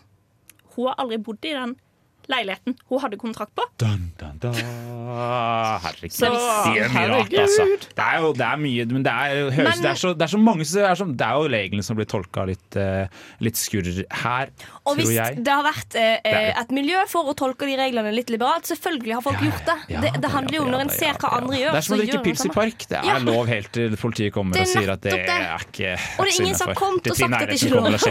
Hun 0.75 0.89
har 0.91 0.99
aldri 1.01 1.17
bodd 1.17 1.45
i 1.45 1.55
den 1.57 1.75
leiligheten 2.29 2.75
hun 2.89 2.99
hadde 3.03 3.17
kontrakt 3.17 3.53
på. 3.57 3.63
Dun, 3.81 4.11
dun, 4.19 4.37
dun. 4.41 4.53
Herregud. 5.83 6.11
Så- 6.13 6.29
det 6.29 6.83
er 6.83 6.89
mye 6.93 7.07
rart, 7.09 7.33
altså. 7.33 7.65
Det 7.95 8.05
er 8.05 8.19
jo 8.21 8.33
det 8.33 8.45
er 8.45 8.57
mye 8.57 8.85
Men 8.89 9.03
det 9.03 9.11
er, 9.13 9.49
høres, 9.51 9.57
Men- 9.57 9.81
det 9.83 9.89
er, 9.91 9.99
så, 10.01 10.13
det 10.13 10.21
er 10.21 10.31
så 10.33 10.37
mange 10.41 10.65
som 10.65 10.81
er, 10.83 10.95
sånn- 10.95 11.15
det 11.17 11.25
er 11.25 11.33
jo 11.33 11.47
reglene 11.49 11.83
som 11.83 11.95
blir 11.97 12.05
tolka 12.05 12.45
litt, 12.45 12.75
eh, 12.77 13.07
litt 13.39 13.55
skurr 13.55 13.89
her, 14.11 14.49
Og 14.85 14.95
hvis 14.97 15.05
tror 15.05 15.13
jeg. 15.13 15.43
det 15.43 15.53
har 15.53 15.63
vært 15.63 15.95
eh, 15.95 16.19
er 16.23 16.53
et 16.61 16.69
miljø 16.71 17.05
for 17.07 17.25
å 17.25 17.35
tolke 17.35 17.65
de 17.65 17.75
reglene 17.77 18.13
litt 18.13 18.29
liberalt, 18.29 18.65
selvfølgelig 18.69 19.13
har 19.13 19.21
folk 19.21 19.39
gjort 19.39 19.65
det. 19.65 19.77
Ja, 19.89 20.01
det. 20.01 20.21
Det 20.21 20.29
handler 20.29 20.53
jo 20.55 20.61
om 20.63 20.71
når 20.71 20.81
en 20.81 20.89
ser 20.89 21.13
hva 21.13 21.29
ja. 21.31 21.37
andre 21.41 21.55
gjør. 21.57 21.71
Det 21.71 21.77
er 21.77 21.81
som 21.81 21.95
å 21.95 21.99
så 21.99 22.03
drikke 22.05 22.23
pils 22.23 22.45
i 22.45 22.49
park. 22.49 22.77
Det 22.89 22.97
er 22.99 23.03
Ja. 23.05 23.17
lov 23.19 23.47
helt 23.47 23.71
til 23.71 23.89
politiet 23.97 24.33
kommer 24.33 24.55
er 24.55 24.61
og 24.61 24.67
sier 24.67 24.89
at 24.91 25.01
det 25.01 25.13
er 25.13 25.57
ikke 25.59 25.97
Og 26.19 26.25
det 26.25 26.33
er 26.33 26.43
ingen 26.43 26.55
som 26.55 26.67
har 26.67 26.75
kommet 26.75 27.07
og 27.09 27.15
sagt 27.17 27.33
at 27.33 27.39
det 27.49 27.57
ikke 27.59 27.69
er 27.69 27.75
lov. 27.75 27.85
altså, 27.89 28.09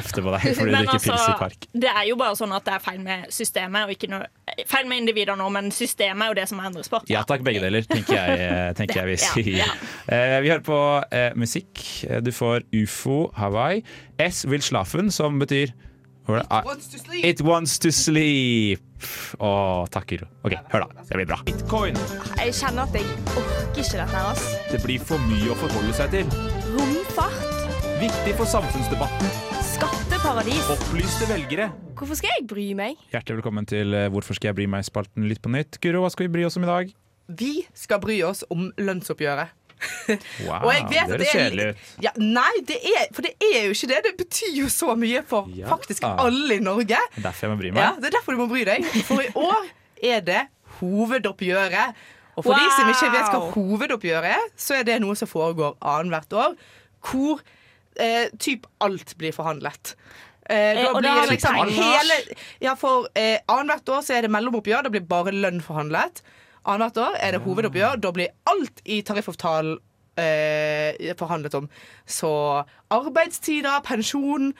det 1.72 1.90
er 1.94 2.04
jo 2.08 2.16
bare 2.16 2.34
sånn 2.34 2.52
at 2.54 2.64
det 2.64 2.74
er 2.74 2.78
feil 2.80 3.00
med 3.00 3.26
systemet, 3.30 3.84
og 3.84 3.90
ikke 3.90 4.07
noe 4.10 4.26
Feil 4.66 4.88
med 4.90 5.02
individer 5.04 5.36
nå, 5.38 5.46
men 5.54 5.68
systemet 5.74 6.24
er 6.24 6.30
jo 6.32 6.36
det 6.40 6.46
som 6.50 6.58
endres 6.64 6.88
på. 6.90 6.98
Ja 7.12 7.20
takk, 7.28 7.44
begge 7.46 7.60
deler, 7.62 7.84
tenker 7.86 8.16
jeg, 8.16 8.38
eh, 8.42 8.70
tenker 8.74 9.02
jeg 9.02 9.10
vi 9.12 9.16
sier. 9.22 9.74
Eh, 10.08 10.38
vi 10.42 10.50
hører 10.50 10.64
på 10.66 10.78
eh, 11.14 11.30
musikk. 11.38 11.82
Eh, 12.08 12.20
Du 12.24 12.32
får 12.34 12.64
ufo 12.74 13.28
Hawaii. 13.38 13.82
S 14.18 14.44
vil 14.50 14.64
slafen, 14.64 15.12
som 15.14 15.38
betyr? 15.38 15.70
Ah, 16.50 16.60
Wants 16.66 16.88
to 16.92 16.98
sleep. 16.98 17.24
It 17.24 17.40
wants 17.40 17.78
to 17.80 17.90
sleep. 17.94 18.82
Å, 19.40 19.86
takk, 19.88 20.10
Guro. 20.10 20.26
OK, 20.44 20.56
hør, 20.74 20.84
da. 20.84 21.04
Det 21.08 21.16
blir 21.16 21.28
bra. 21.30 21.38
Bitcoin. 21.46 21.96
Jeg 22.36 22.52
kjenner 22.58 22.84
at 22.84 22.98
jeg 22.98 23.06
orker 23.32 23.80
ikke 23.80 24.02
dette 24.02 24.08
her. 24.12 24.32
ass. 24.34 24.44
Det 24.72 24.82
blir 24.84 24.98
for 25.00 25.22
mye 25.30 25.54
å 25.54 25.56
forholde 25.56 25.94
seg 25.96 26.10
til. 26.18 26.34
Romfart, 26.74 27.54
Viktig 28.02 28.34
for 28.36 28.44
samfunnsdebatten. 28.46 29.47
Skatteparadis. 30.28 30.66
Opplyste 30.68 31.26
velgere. 31.28 31.66
Hvorfor 31.96 32.16
skal 32.18 32.28
jeg 32.36 32.46
bry 32.50 32.64
meg? 32.76 32.98
Hjertelig 33.12 33.38
velkommen 33.38 33.66
til 33.68 33.94
eh, 33.96 34.08
Hvorfor 34.12 34.36
skal 34.36 34.50
jeg 34.50 34.56
bry 34.58 34.66
meg-spalten 34.68 35.24
litt 35.28 35.40
på 35.40 35.48
nytt. 35.52 35.78
Guro, 35.80 36.02
hva 36.04 36.10
skal 36.12 36.26
vi 36.28 36.32
bry 36.34 36.44
oss 36.44 36.58
om 36.60 36.66
i 36.66 36.68
dag? 36.68 36.90
Vi 37.38 37.52
skal 37.76 38.00
bry 38.02 38.18
oss 38.28 38.42
om 38.52 38.66
lønnsoppgjøret. 38.76 39.54
Wow, 40.42 40.66
Og 40.66 40.72
jeg 40.74 40.84
vet 40.90 40.92
det 40.92 40.98
det 40.98 41.08
høres 41.08 41.30
er 41.30 41.38
kjedelig 41.38 41.66
ut. 41.70 41.82
Ja, 42.04 42.12
nei, 42.18 42.52
det 42.66 42.78
er, 42.90 43.02
for 43.14 43.24
det 43.24 43.32
er 43.46 43.68
jo 43.68 43.74
ikke 43.76 43.90
det. 43.94 43.98
Det 44.08 44.14
betyr 44.20 44.54
jo 44.58 44.68
så 44.74 44.94
mye 44.98 45.24
for 45.32 45.48
Ja. 45.54 45.68
faktisk 45.70 46.04
alle 46.08 46.58
i 46.58 46.62
Norge. 46.66 46.98
Det 47.14 47.22
er 47.22 47.28
Derfor 47.30 47.46
jeg 47.46 47.54
må 47.54 47.60
bry 47.62 47.70
meg. 47.72 47.82
Ja, 47.86 47.90
Det 47.96 48.10
er 48.10 48.16
derfor 48.18 48.36
du 48.36 48.42
må 48.42 48.48
bry 48.52 48.64
deg. 48.68 48.88
For 49.08 49.24
i 49.24 49.30
år 49.32 49.68
er 50.12 50.24
det 50.28 50.42
hovedoppgjøret. 50.82 51.94
Og 52.38 52.44
for 52.44 52.54
de 52.58 52.68
som 52.76 52.90
ikke 52.92 53.14
vet 53.16 53.32
hva 53.32 53.46
hovedoppgjøret 53.54 54.34
er, 54.36 54.44
så 54.60 54.76
er 54.76 54.84
det 54.90 55.00
noe 55.02 55.16
som 55.18 55.30
foregår 55.30 55.78
annethvert 55.80 56.36
år. 56.44 56.58
Hvor 57.08 57.40
eh, 57.98 58.28
typ 58.38 58.66
alt 58.84 59.16
blir 59.18 59.34
forhandlet. 59.36 59.94
Eh, 59.94 60.18
Eh, 60.48 60.82
da 60.82 60.92
blir 60.96 61.14
det 61.20 61.30
liksom 61.34 61.56
hele 61.76 62.14
Ja, 62.64 62.74
for 62.74 63.08
eh, 63.14 63.38
annethvert 63.52 63.88
år 63.88 64.04
så 64.06 64.16
er 64.16 64.24
det 64.24 64.32
mellomoppgjør. 64.32 64.86
Da 64.86 64.92
blir 64.94 65.04
bare 65.04 65.34
lønn 65.34 65.60
forhandlet. 65.60 66.22
Annethvert 66.64 67.02
år 67.04 67.18
er 67.20 67.36
det 67.36 67.42
hovedoppgjør. 67.44 68.00
Da 68.00 68.12
blir 68.16 68.32
alt 68.48 68.80
i 68.88 69.02
tariffavtalen 69.04 69.76
eh, 70.16 71.12
forhandlet 71.20 71.54
om. 71.58 71.68
Så 72.06 72.30
arbeidstider, 72.90 73.80
pensjon, 73.84 74.54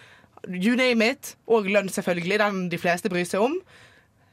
you 0.49 0.77
name 0.77 1.09
it. 1.15 1.37
Og 1.49 1.71
lønn, 1.73 1.89
selvfølgelig. 1.89 2.39
Den 2.45 2.69
de 2.69 2.81
fleste 2.81 3.09
bryr 3.09 3.25
seg 3.29 3.47
om. 3.47 3.57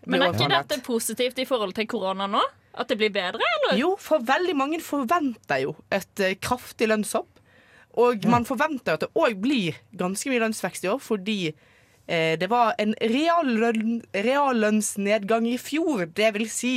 Men 0.05 0.21
er 0.21 0.35
ikke 0.35 0.51
dette 0.51 0.81
positivt 0.85 1.39
i 1.41 1.47
forhold 1.49 1.73
til 1.77 1.87
korona 1.89 2.27
nå? 2.29 2.43
At 2.75 2.91
det 2.91 2.97
blir 2.99 3.13
bedre, 3.15 3.39
eller? 3.39 3.77
Jo, 3.79 3.93
for 3.99 4.19
veldig 4.27 4.53
mange 4.59 4.81
forventer 4.83 5.63
jo 5.63 5.77
et 5.95 6.19
eh, 6.19 6.35
kraftig 6.35 6.89
lønnshopp. 6.91 7.34
Og 8.01 8.27
man 8.27 8.45
forventer 8.47 8.97
at 8.97 9.05
det 9.05 9.11
òg 9.15 9.39
blir 9.43 9.77
ganske 9.95 10.31
mye 10.31 10.43
lønnsvekst 10.43 10.85
i 10.85 10.91
år, 10.91 10.99
fordi 10.99 11.39
eh, 11.51 12.35
det 12.39 12.49
var 12.51 12.73
en 12.81 12.95
reallønn, 12.99 14.01
reallønnsnedgang 14.13 15.47
i 15.47 15.57
fjor. 15.61 16.07
Det 16.11 16.33
vil 16.35 16.49
si 16.51 16.75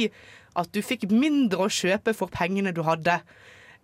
at 0.59 0.71
du 0.75 0.83
fikk 0.83 1.09
mindre 1.11 1.67
å 1.67 1.73
kjøpe 1.73 2.15
for 2.17 2.31
pengene 2.33 2.75
du 2.75 2.85
hadde. 2.87 3.19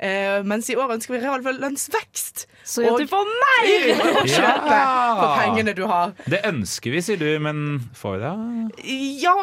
Eh, 0.04 0.42
mens 0.44 0.66
i 0.68 0.74
år 0.76 0.90
ønsker 0.98 1.14
vi 1.14 1.20
reallønnsvekst. 1.24 2.42
Så 2.64 2.82
Og- 2.90 2.98
du 3.00 3.06
får 3.06 3.24
mer! 3.28 3.68
Å 3.94 4.24
kjøpe 4.24 4.78
for 5.20 5.36
pengene 5.38 5.74
du 5.76 5.86
har. 5.86 6.12
Det 6.28 6.40
ønsker 6.44 6.90
vi, 6.92 7.00
sier 7.04 7.16
du, 7.20 7.38
men 7.40 7.80
får 7.94 8.16
vi 8.16 8.18
det? 8.24 8.32
Ja 9.22 9.34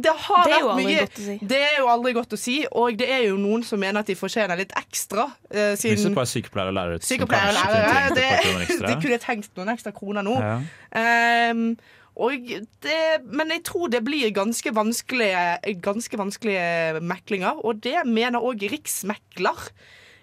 Det 0.00 0.12
har 0.26 0.44
Det 0.44 0.60
vært 0.62 0.76
mye 0.80 1.08
si. 1.16 1.38
Det 1.42 1.60
er 1.60 1.76
jo 1.80 1.86
aldri 1.92 2.12
godt 2.16 2.32
å 2.32 2.38
si, 2.38 2.66
og 2.72 2.96
det 2.96 3.08
er 3.10 3.26
jo 3.28 3.36
noen 3.36 3.64
som 3.64 3.80
mener 3.80 4.00
at 4.00 4.06
de 4.06 4.14
fortjener 4.14 4.56
litt 4.56 4.72
ekstra. 4.76 5.30
eh, 5.50 5.74
Hvis 5.76 5.80
siden 6.00 6.14
bare 6.14 6.24
er 6.24 6.32
sykepleier 6.32 6.68
og 6.68 6.74
lærere. 6.74 7.02
som 7.02 7.16
sykepleiere 7.16 7.52
lærere 7.52 8.14
det. 8.14 8.80
De 8.86 8.96
kunne 9.02 9.18
tenkt 9.18 9.50
noen 9.56 9.68
ekstra 9.76 9.92
kroner 9.92 10.22
nå. 10.22 10.38
Ja. 10.40 10.60
Ehm, 10.96 11.76
og 11.76 12.05
det, 12.16 13.00
men 13.28 13.50
jeg 13.52 13.62
tror 13.68 13.90
det 13.92 14.00
blir 14.06 14.30
ganske 14.32 14.72
vanskelige, 14.72 15.74
ganske 15.84 16.18
vanskelige 16.18 17.00
meklinger, 17.04 17.60
og 17.60 17.82
det 17.84 18.06
mener 18.08 18.40
òg 18.40 18.64
riksmekler 18.72 19.66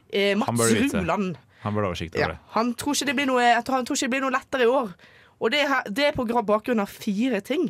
eh, 0.09 0.33
Mats. 0.37 0.71
Ruland. 0.93 1.35
Han 1.63 1.75
burde 1.75 1.85
ha 1.85 1.91
oversikt 1.93 2.15
Ja, 2.17 2.25
over 2.25 2.33
det. 2.33 2.39
han, 2.55 2.73
tror 2.73 2.97
ikke 2.97 3.05
det 3.11 3.15
blir 3.15 3.29
noe, 3.29 3.43
jeg 3.45 3.63
tror 3.65 3.75
han 3.77 3.85
tror 3.85 3.95
ikke 3.95 4.07
det 4.09 4.15
blir 4.15 4.25
noe 4.25 4.33
lettere 4.35 4.65
i 4.65 4.71
år. 4.73 4.89
Og 5.39 5.51
det, 5.53 5.61
det 5.93 6.05
er 6.09 6.17
på 6.17 6.25
bakgrunn 6.25 6.81
av 6.83 6.89
fire 6.91 7.39
ting. 7.45 7.69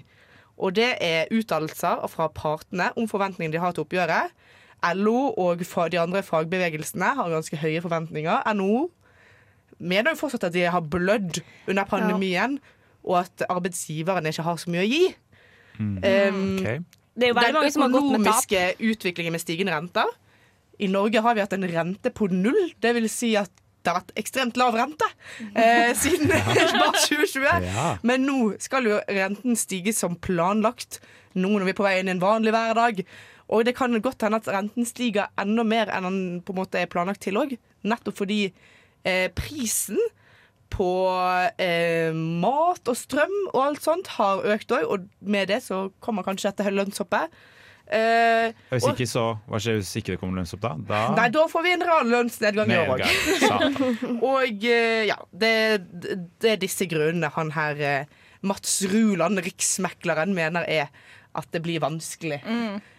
Og 0.58 0.76
det 0.78 0.92
er 1.02 1.30
uttalelser 1.34 2.02
fra 2.10 2.28
partene 2.30 2.92
om 2.96 3.08
forventningene 3.10 3.56
de 3.56 3.62
har 3.62 3.74
til 3.74 3.86
oppgjøret. 3.86 4.34
LO 4.96 5.32
og 5.40 5.64
de 5.64 6.00
andre 6.00 6.24
fagbevegelsene 6.24 7.14
har 7.18 7.32
ganske 7.32 7.58
høye 7.58 7.82
forventninger. 7.82 8.44
NHO 8.54 8.90
mener 9.80 10.14
jo 10.14 10.20
fortsatt 10.20 10.50
at 10.50 10.56
de 10.56 10.66
har 10.70 10.82
blødd 10.82 11.40
under 11.68 11.88
pandemien, 11.90 12.60
og 13.04 13.20
at 13.24 13.46
arbeidsgiverne 13.50 14.32
ikke 14.32 14.46
har 14.48 14.60
så 14.62 14.74
mye 14.74 14.84
å 14.84 14.90
gi. 14.90 15.06
Um, 15.80 15.98
okay. 16.60 16.84
Det 17.14 17.28
er 17.28 17.34
jo 17.34 17.38
veldig 17.38 17.58
mange 17.58 17.74
som 17.74 17.86
har 17.86 17.94
gått 17.94 18.10
med 18.10 18.26
tap. 18.26 18.46
økonomiske 18.46 18.92
utviklingen 18.92 19.36
med 19.36 19.44
stigende 19.44 19.76
renter. 19.76 20.14
I 20.82 20.90
Norge 20.90 21.22
har 21.22 21.36
vi 21.36 21.44
hatt 21.44 21.54
en 21.54 21.68
rente 21.70 22.14
på 22.14 22.30
null. 22.32 22.62
Det 22.82 22.94
vil 22.98 23.10
si 23.12 23.34
at 23.38 23.52
det 23.84 23.92
har 23.92 24.00
vært 24.00 24.14
ekstremt 24.22 24.58
lav 24.58 24.78
rente 24.80 25.08
eh, 25.60 25.92
siden 26.00 26.32
mars 26.82 27.06
2020. 27.10 27.68
Ja. 27.68 27.90
Men 28.08 28.26
nå 28.28 28.38
skal 28.64 28.88
jo 28.90 29.02
renten 29.12 29.60
stige 29.60 29.94
som 29.96 30.16
planlagt. 30.16 31.02
Nå 31.36 31.52
når 31.52 31.68
vi 31.68 31.76
er 31.76 31.78
på 31.78 31.86
vei 31.86 31.98
inn 32.00 32.10
i 32.10 32.16
en 32.16 32.24
vanlig 32.24 32.56
hverdag. 32.56 33.04
Og 33.54 33.66
det 33.68 33.76
kan 33.78 33.94
godt 34.02 34.24
hende 34.26 34.40
at 34.40 34.50
renten 34.50 34.88
stiger 34.88 35.30
enda 35.40 35.66
mer 35.68 35.92
enn 35.94 36.08
den 36.08 36.20
på 36.46 36.56
en 36.56 36.62
måte 36.64 36.80
er 36.80 36.90
planlagt 36.90 37.22
til 37.26 37.38
òg. 37.42 37.58
Nettopp 37.86 38.22
fordi 38.24 38.46
eh, 38.48 39.28
prisen 39.36 40.00
på 40.74 40.90
eh, 41.62 42.12
mat 42.18 42.90
og 42.90 42.98
strøm 42.98 43.34
og 43.54 43.60
alt 43.68 43.84
sånt 43.86 44.08
har 44.18 44.42
økt 44.56 44.74
òg, 44.74 44.86
og 44.90 45.08
med 45.22 45.52
det 45.54 45.62
så 45.66 45.86
kommer 46.04 46.26
kanskje 46.26 46.50
dette 46.52 46.74
lønnshoppet. 46.74 47.30
Eh, 47.94 48.54
Hvis 48.72 48.86
og- 48.88 48.94
ikke 48.96 49.06
så, 49.12 49.24
Hva 49.52 49.60
skjer 49.60 49.76
hvis 49.82 49.92
ikke 50.00 50.14
det 50.14 50.20
kommer 50.22 50.40
lønnsopp 50.40 50.62
da? 50.64 50.70
da 50.88 51.00
Nei, 51.18 51.26
da 51.36 51.42
får 51.52 51.64
vi 51.66 51.74
en 51.76 51.84
reallønnsnedgang 51.84 52.72
i 52.72 52.78
år 52.80 52.94
òg. 52.96 54.22
Og 54.32 54.64
eh, 54.72 55.04
ja, 55.10 55.18
det, 55.36 55.52
det 56.42 56.54
er 56.56 56.62
disse 56.64 56.88
grunnene 56.90 57.30
han 57.36 57.52
her 57.54 57.82
eh, 57.84 58.06
Mats 58.42 58.80
Ruland, 58.92 59.40
riksmekleren, 59.44 60.34
mener 60.36 60.66
er 60.68 60.90
at 61.36 61.48
det 61.52 61.62
blir 61.66 61.80
vanskelig 61.84 62.40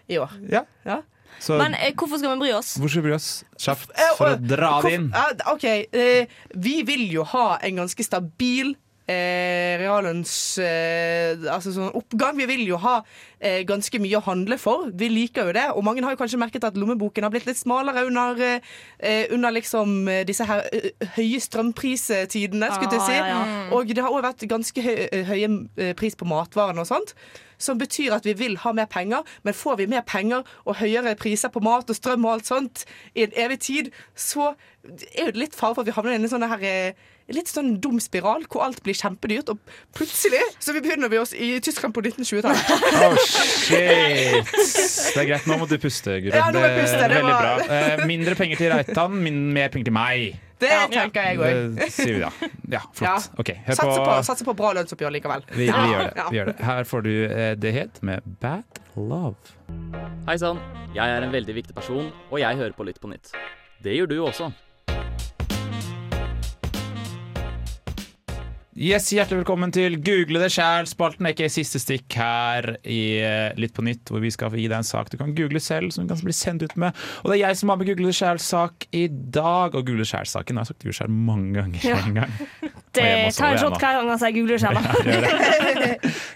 i 0.09 0.17
år. 0.21 0.33
Ja. 0.53 0.63
Ja. 0.85 1.01
Så 1.41 1.59
Men 1.59 1.75
eh, 1.75 1.93
hvorfor 1.95 2.19
skal 2.19 2.35
vi 2.35 2.41
bry 2.47 2.53
oss? 2.57 2.75
hvor 2.79 2.89
skal 2.89 3.03
vi 3.03 3.09
bry 3.09 3.17
oss? 3.17 3.45
Kjapt 3.59 3.91
Eh, 3.95 4.15
for 4.17 4.35
å 4.35 4.37
dra 4.41 4.81
det 4.83 4.93
inn. 4.95 5.11
Ja, 5.15 5.53
OK. 5.53 5.65
eh, 5.65 6.27
vi 6.55 6.83
vil 6.83 7.07
jo 7.13 7.25
ha 7.25 7.59
en 7.63 7.77
ganske 7.83 8.05
stabil 8.05 8.75
eh, 9.11 9.77
reallønns 9.81 10.33
eh, 10.63 11.37
Altså 11.51 11.73
sånn 11.75 11.93
oppgang. 11.97 12.37
Vi 12.39 12.47
vil 12.49 12.65
jo 12.69 12.79
ha 12.83 12.99
eh, 13.39 13.63
ganske 13.69 14.01
mye 14.03 14.19
å 14.19 14.25
handle 14.25 14.59
for. 14.61 14.89
Vi 14.97 15.11
liker 15.13 15.51
jo 15.51 15.57
det. 15.57 15.67
Og 15.75 15.85
mange 15.87 16.05
har 16.05 16.15
jo 16.15 16.21
kanskje 16.21 16.41
merket 16.41 16.67
at 16.67 16.79
lommeboken 16.81 17.27
har 17.27 17.33
blitt 17.35 17.49
litt 17.49 17.61
smalere 17.61 18.07
under, 18.09 18.43
eh, 18.99 19.25
under 19.35 19.55
liksom 19.55 20.09
eh, 20.09 20.25
disse 20.29 20.47
her 20.49 20.65
eh, 20.73 20.91
høye 21.19 21.41
strømpristidene, 21.43 22.73
skulle 22.75 22.99
jeg 22.99 23.07
si. 23.07 23.17
Ah, 23.19 23.31
ja, 23.31 23.41
ja. 23.41 23.65
Og 23.77 23.95
det 23.95 24.05
har 24.05 24.13
òg 24.13 24.25
vært 24.25 24.47
ganske 24.51 24.85
høy, 24.85 25.25
høye 25.31 25.95
pris 25.99 26.17
på 26.19 26.29
matvarene 26.29 26.85
og 26.85 26.91
sånt. 26.91 27.17
Som 27.61 27.79
betyr 27.79 28.17
at 28.17 28.27
vi 28.27 28.35
vil 28.37 28.59
ha 28.65 28.73
mer 28.77 28.89
penger, 28.91 29.23
men 29.47 29.55
får 29.57 29.79
vi 29.79 29.89
mer 29.89 30.03
penger 30.09 30.43
og 30.65 30.81
høyere 30.81 31.15
priser 31.17 31.53
på 31.55 31.63
mat 31.65 31.89
og 31.89 31.97
strøm 31.97 32.27
og 32.27 32.39
alt 32.39 32.51
sånt 32.51 32.83
i 33.15 33.25
en 33.25 33.37
evig 33.47 33.61
tid, 33.63 33.91
så 34.19 34.53
er 35.15 35.31
det 35.31 35.39
litt 35.39 35.55
fare 35.57 35.77
for 35.77 35.85
at 35.85 35.89
vi 35.89 35.95
havner 35.97 36.17
i 36.17 36.19
en 36.19 36.29
sånn 36.29 36.45
her 36.45 36.97
Litt 37.33 37.49
sånn 37.49 37.79
dum 37.81 37.97
spiral 38.05 38.43
hvor 38.53 38.67
alt 38.67 38.83
blir 38.85 38.93
kjempedyrt, 38.99 39.49
og 39.49 39.57
plutselig 39.97 40.43
så 40.61 40.75
begynner 40.77 41.09
vi 41.09 41.17
oss 41.23 41.31
i 41.33 41.55
Tyskland 41.65 41.95
på 41.97 42.03
1920-tallet. 42.05 42.73
Oh, 43.05 43.17
shit! 43.25 44.51
Det 45.15 45.23
er 45.23 45.29
greit. 45.31 45.47
Nå 45.49 45.57
må 45.61 45.67
du 45.71 45.79
puste, 45.81 46.19
Guro. 46.21 46.37
Ja, 46.37 46.51
nå 46.53 46.61
må 46.61 46.67
jeg 46.69 46.83
puste, 46.83 46.99
det 47.01 47.17
veldig 47.17 47.33
var- 47.33 47.63
bra. 47.65 47.79
Eh, 47.79 48.03
mindre 48.11 48.35
penger 48.37 48.61
til 48.61 48.73
Reitan, 48.75 49.17
mer 49.57 49.73
penger 49.73 49.89
til 49.89 49.97
meg. 49.97 50.27
Det 50.61 50.71
tenker 50.93 51.27
jeg 51.31 51.41
òg. 51.41 51.73
Det 51.79 51.89
sier 51.93 52.13
vi 52.15 52.21
da. 52.23 52.31
Ja, 52.77 52.83
flott. 52.97 53.31
OK, 53.41 53.51
hør 53.67 53.77
Satser 53.81 54.05
på, 54.05 54.19
satser 54.29 54.49
på 54.49 54.55
bra 54.61 54.71
lønnsoppgjør 54.79 55.13
likevel. 55.17 55.45
vi, 55.51 55.67
vi, 55.67 55.89
gjør 55.95 56.05
det, 56.07 56.27
vi 56.31 56.39
gjør 56.39 56.51
det. 56.53 56.57
Her 56.69 56.89
får 56.89 57.05
du 57.09 57.13
eh, 57.25 57.55
det 57.61 57.73
het 57.77 58.01
med 58.07 58.29
Bad 58.45 58.81
Love. 58.97 59.57
Hei 60.29 60.37
sann, 60.41 60.61
jeg 60.95 61.05
er 61.05 61.25
en 61.27 61.33
veldig 61.35 61.57
viktig 61.59 61.77
person, 61.77 62.13
og 62.31 62.39
jeg 62.41 62.61
hører 62.61 62.77
på 62.77 62.87
Lytt 62.89 63.01
på 63.03 63.11
nytt. 63.13 63.33
Det 63.85 63.97
gjør 63.99 64.13
du 64.13 64.17
også. 64.29 64.53
Yes, 68.75 69.07
Hjertelig 69.15 69.45
velkommen 69.45 69.71
til 69.71 70.01
Google 70.03 70.41
det 70.43 70.49
sjæl. 70.51 70.89
Spalten 70.91 71.29
er 71.29 71.31
ikke 71.31 71.47
siste 71.53 71.79
stikk 71.79 72.17
her 72.19 72.67
i 72.83 73.21
eh, 73.23 73.53
Litt 73.55 73.71
på 73.77 73.85
nytt, 73.87 74.11
hvor 74.11 74.19
vi 74.19 74.33
skal 74.35 74.51
gi 74.51 74.65
deg 74.67 74.81
en 74.81 74.89
sak 74.89 75.13
du 75.13 75.15
kan 75.21 75.31
google 75.39 75.63
selv, 75.63 75.93
som 75.95 76.03
du 76.03 76.11
kan 76.11 76.25
bli 76.27 76.35
sendt 76.35 76.65
ut 76.67 76.75
med. 76.83 76.91
Og 77.23 77.31
det 77.31 77.37
er 77.37 77.45
jeg 77.45 77.61
som 77.61 77.71
har 77.71 77.79
med 77.79 77.87
Google 77.87 78.11
det 78.11 78.17
sjæl-sak 78.19 78.89
i 78.91 79.05
dag. 79.07 79.79
Og 79.79 79.79
Google 79.79 80.03
det 80.03 80.09
sjæl-saken 80.11 80.59
har 80.59 80.67
jeg 80.67 80.73
sagt 80.73 80.83
Google 80.83 80.99
sjæl 80.99 81.15
mange 81.31 81.55
ganger. 81.55 81.87
Ja. 81.87 82.01
en 82.03 82.19
gang. 82.19 82.35
Må 83.03 83.33
ta 83.35 83.49
en 83.51 83.59
shot 83.59 83.79
hver 83.81 83.99
gang 83.99 84.21
jeg 84.25 84.35
googler 84.39 84.59
selv. 84.63 84.79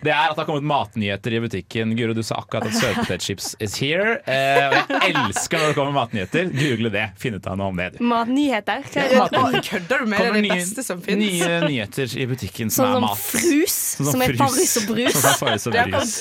Det 0.02 0.12
er 0.14 0.28
at 0.30 0.34
det 0.36 0.42
har 0.42 0.46
kommet 0.46 0.66
matnyheter 0.68 1.34
i 1.34 1.40
butikken. 1.42 1.94
Guro, 1.98 2.14
du 2.14 2.22
sa 2.26 2.38
akkurat 2.42 2.66
at 2.68 2.76
sørpotetchips 2.78 3.54
is 3.64 3.76
here. 3.82 4.18
Eh, 4.26 4.76
jeg 4.88 5.14
elsker 5.14 5.58
når 5.58 5.72
det 5.72 5.76
kommer 5.78 5.94
matnyheter. 5.96 6.50
Google 6.54 6.90
det. 6.94 7.06
Finn 7.18 7.34
ut 7.38 7.46
av 7.50 7.58
noe 7.58 7.72
om 7.72 7.78
det. 7.80 7.88
Matnyheter. 8.00 8.84
Er 8.98 9.60
Kødder 9.68 10.04
du 10.04 10.06
med 10.06 10.18
det? 10.18 10.26
Kommer 10.26 10.38
Det 10.38 10.42
nye- 10.46 10.54
beste 10.54 10.84
som 10.86 11.02
finnes. 11.02 11.32
Nye 11.42 11.60
nyheter 11.68 12.14
i 12.18 12.26
butikken 12.30 12.70
som 12.70 12.86
Sånn 12.86 12.96
er 12.96 13.00
mat. 13.06 13.18
frus, 13.18 13.78
Sånn 13.98 14.10
som 14.12 14.22
er 14.22 14.32
frus. 14.34 14.38
Farris 14.38 14.76
og 14.82 14.86
brus. 14.92 15.12
Sånn 15.18 15.22
som 15.26 15.38
Farris 15.46 15.66
og 15.66 15.72
Det 15.72 15.80
er 15.82 15.92
brus. 15.92 16.14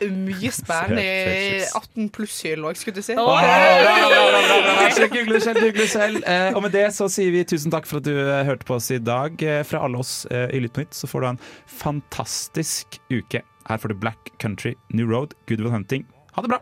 Mye 0.00 0.50
spennende 0.52 1.02
i 1.02 1.60
18 1.64 2.10
pluss-hylla, 2.12 2.72
skulle 2.76 2.98
du 2.98 3.04
si. 3.06 3.14
Å, 3.16 3.24
Bra, 3.24 3.40
bra, 3.40 3.94
bra, 4.10 4.20
bra, 4.30 4.42
bra, 4.44 4.58
bra. 4.66 5.08
Google 5.14 5.40
selv, 5.40 5.60
google 5.64 5.86
selv. 5.88 6.20
Eh, 6.28 6.50
og 6.56 6.62
med 6.66 6.74
det 6.76 6.86
så 6.96 7.08
sier 7.12 7.32
vi 7.34 7.44
tusen 7.48 7.72
takk 7.72 7.88
for 7.88 8.02
at 8.02 8.08
du 8.08 8.12
eh, 8.16 8.42
hørte 8.48 8.68
på 8.68 8.76
oss 8.76 8.90
i 8.94 9.00
dag. 9.00 9.40
Eh, 9.42 9.62
fra 9.66 9.82
alle 9.86 10.00
oss 10.02 10.18
eh, 10.30 10.48
i 10.56 10.60
Lytt 10.64 10.74
på 10.76 10.84
nytt 10.84 10.96
så 10.96 11.08
får 11.10 11.24
du 11.24 11.28
en 11.32 11.40
fantastisk 11.80 13.00
uke. 13.12 13.42
Her 13.66 13.80
får 13.82 13.94
du 13.94 13.98
Black 14.04 14.32
Country, 14.42 14.74
New 14.92 15.08
Road, 15.10 15.34
Good 15.48 15.64
Will 15.64 15.72
Hunting. 15.74 16.04
Ha 16.36 16.44
det 16.44 16.52
bra! 16.52 16.60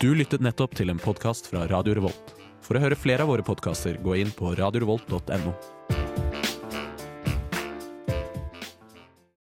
Du 0.00 0.14
lyttet 0.16 0.40
nettopp 0.40 0.72
til 0.78 0.88
en 0.88 1.00
podkast 1.02 1.50
fra 1.52 1.66
Radio 1.68 1.92
Revolt. 1.98 2.32
For 2.64 2.78
å 2.78 2.80
høre 2.80 2.96
flere 2.96 3.26
av 3.26 3.32
våre 3.34 3.44
podkaster, 3.44 3.98
gå 4.00 4.16
inn 4.22 4.32
på 4.32 4.54
radiorevolt.no. 4.56 5.52